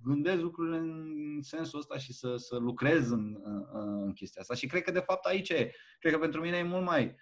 gândesc 0.03 0.41
lucrurile 0.41 0.77
în 0.77 1.39
sensul 1.41 1.79
ăsta 1.79 1.97
și 1.97 2.13
să, 2.13 2.35
să 2.35 2.57
lucrez 2.57 3.09
în, 3.09 3.39
în, 3.43 4.03
în 4.03 4.13
chestia 4.13 4.41
asta. 4.41 4.53
Și 4.53 4.67
cred 4.67 4.81
că, 4.81 4.91
de 4.91 4.99
fapt, 4.99 5.25
aici 5.25 5.49
e. 5.49 5.71
Cred 5.99 6.13
că 6.13 6.19
pentru 6.19 6.41
mine 6.41 6.57
e 6.57 6.63
mult 6.63 6.85
mai, 6.85 7.15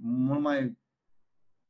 mult 0.00 0.40
mai 0.40 0.78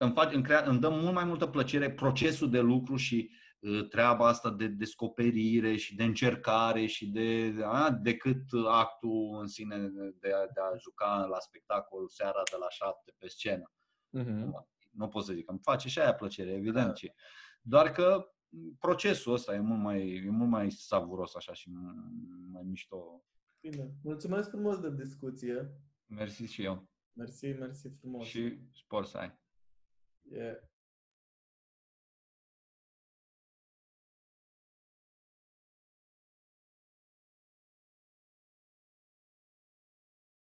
îmi, 0.05 0.13
fac, 0.13 0.33
îmi, 0.33 0.43
crea, 0.43 0.65
îmi 0.65 0.81
dă 0.81 0.89
mult 0.89 1.15
mai 1.15 1.25
multă 1.25 1.47
plăcere 1.47 1.91
procesul 1.91 2.51
de 2.51 2.61
lucru 2.61 2.97
și 2.97 3.31
uh, 3.59 3.89
treaba 3.89 4.27
asta 4.27 4.51
de 4.51 4.69
descoperire 4.69 5.77
și 5.77 5.95
de 5.95 6.05
încercare 6.05 6.87
și 6.87 7.07
de 7.07 7.55
a, 7.65 7.91
decât 7.91 8.43
actul 8.69 9.39
în 9.41 9.47
sine 9.47 9.77
de 10.21 10.33
a, 10.33 10.47
de 10.47 10.61
a 10.61 10.77
juca 10.79 11.27
la 11.31 11.39
spectacol 11.39 12.09
seara 12.09 12.43
de 12.51 12.57
la 12.61 12.69
șapte 12.69 13.15
pe 13.19 13.29
scenă. 13.29 13.73
Uh-huh. 14.19 14.67
Nu 14.91 15.09
pot 15.09 15.25
să 15.25 15.33
zic, 15.33 15.51
îmi 15.51 15.61
face 15.63 15.89
și 15.89 16.01
aia 16.01 16.15
plăcere, 16.15 16.53
evident. 16.53 16.87
Da. 16.87 17.13
Doar 17.61 17.91
că 17.91 18.29
procesul 18.79 19.33
ăsta 19.33 19.55
e 19.55 19.59
mult 19.59 19.81
mai, 19.81 20.25
e 20.27 20.31
mult 20.31 20.51
mai 20.51 20.71
savuros 20.71 21.35
așa 21.35 21.53
și 21.53 21.71
mai 22.53 22.63
mișto. 22.65 23.25
Bine. 23.61 23.95
Mulțumesc 24.03 24.51
frumos 24.51 24.79
de 24.79 24.95
discuție. 24.95 25.71
Mersi 26.07 26.43
și 26.45 26.63
eu. 26.63 26.89
Mersi, 27.13 27.47
mersi 27.47 27.89
frumos. 28.01 28.27
Și 28.27 28.59
spor 28.73 29.05
să 29.05 29.19
ai. 29.19 29.43
Yeah 30.31 30.55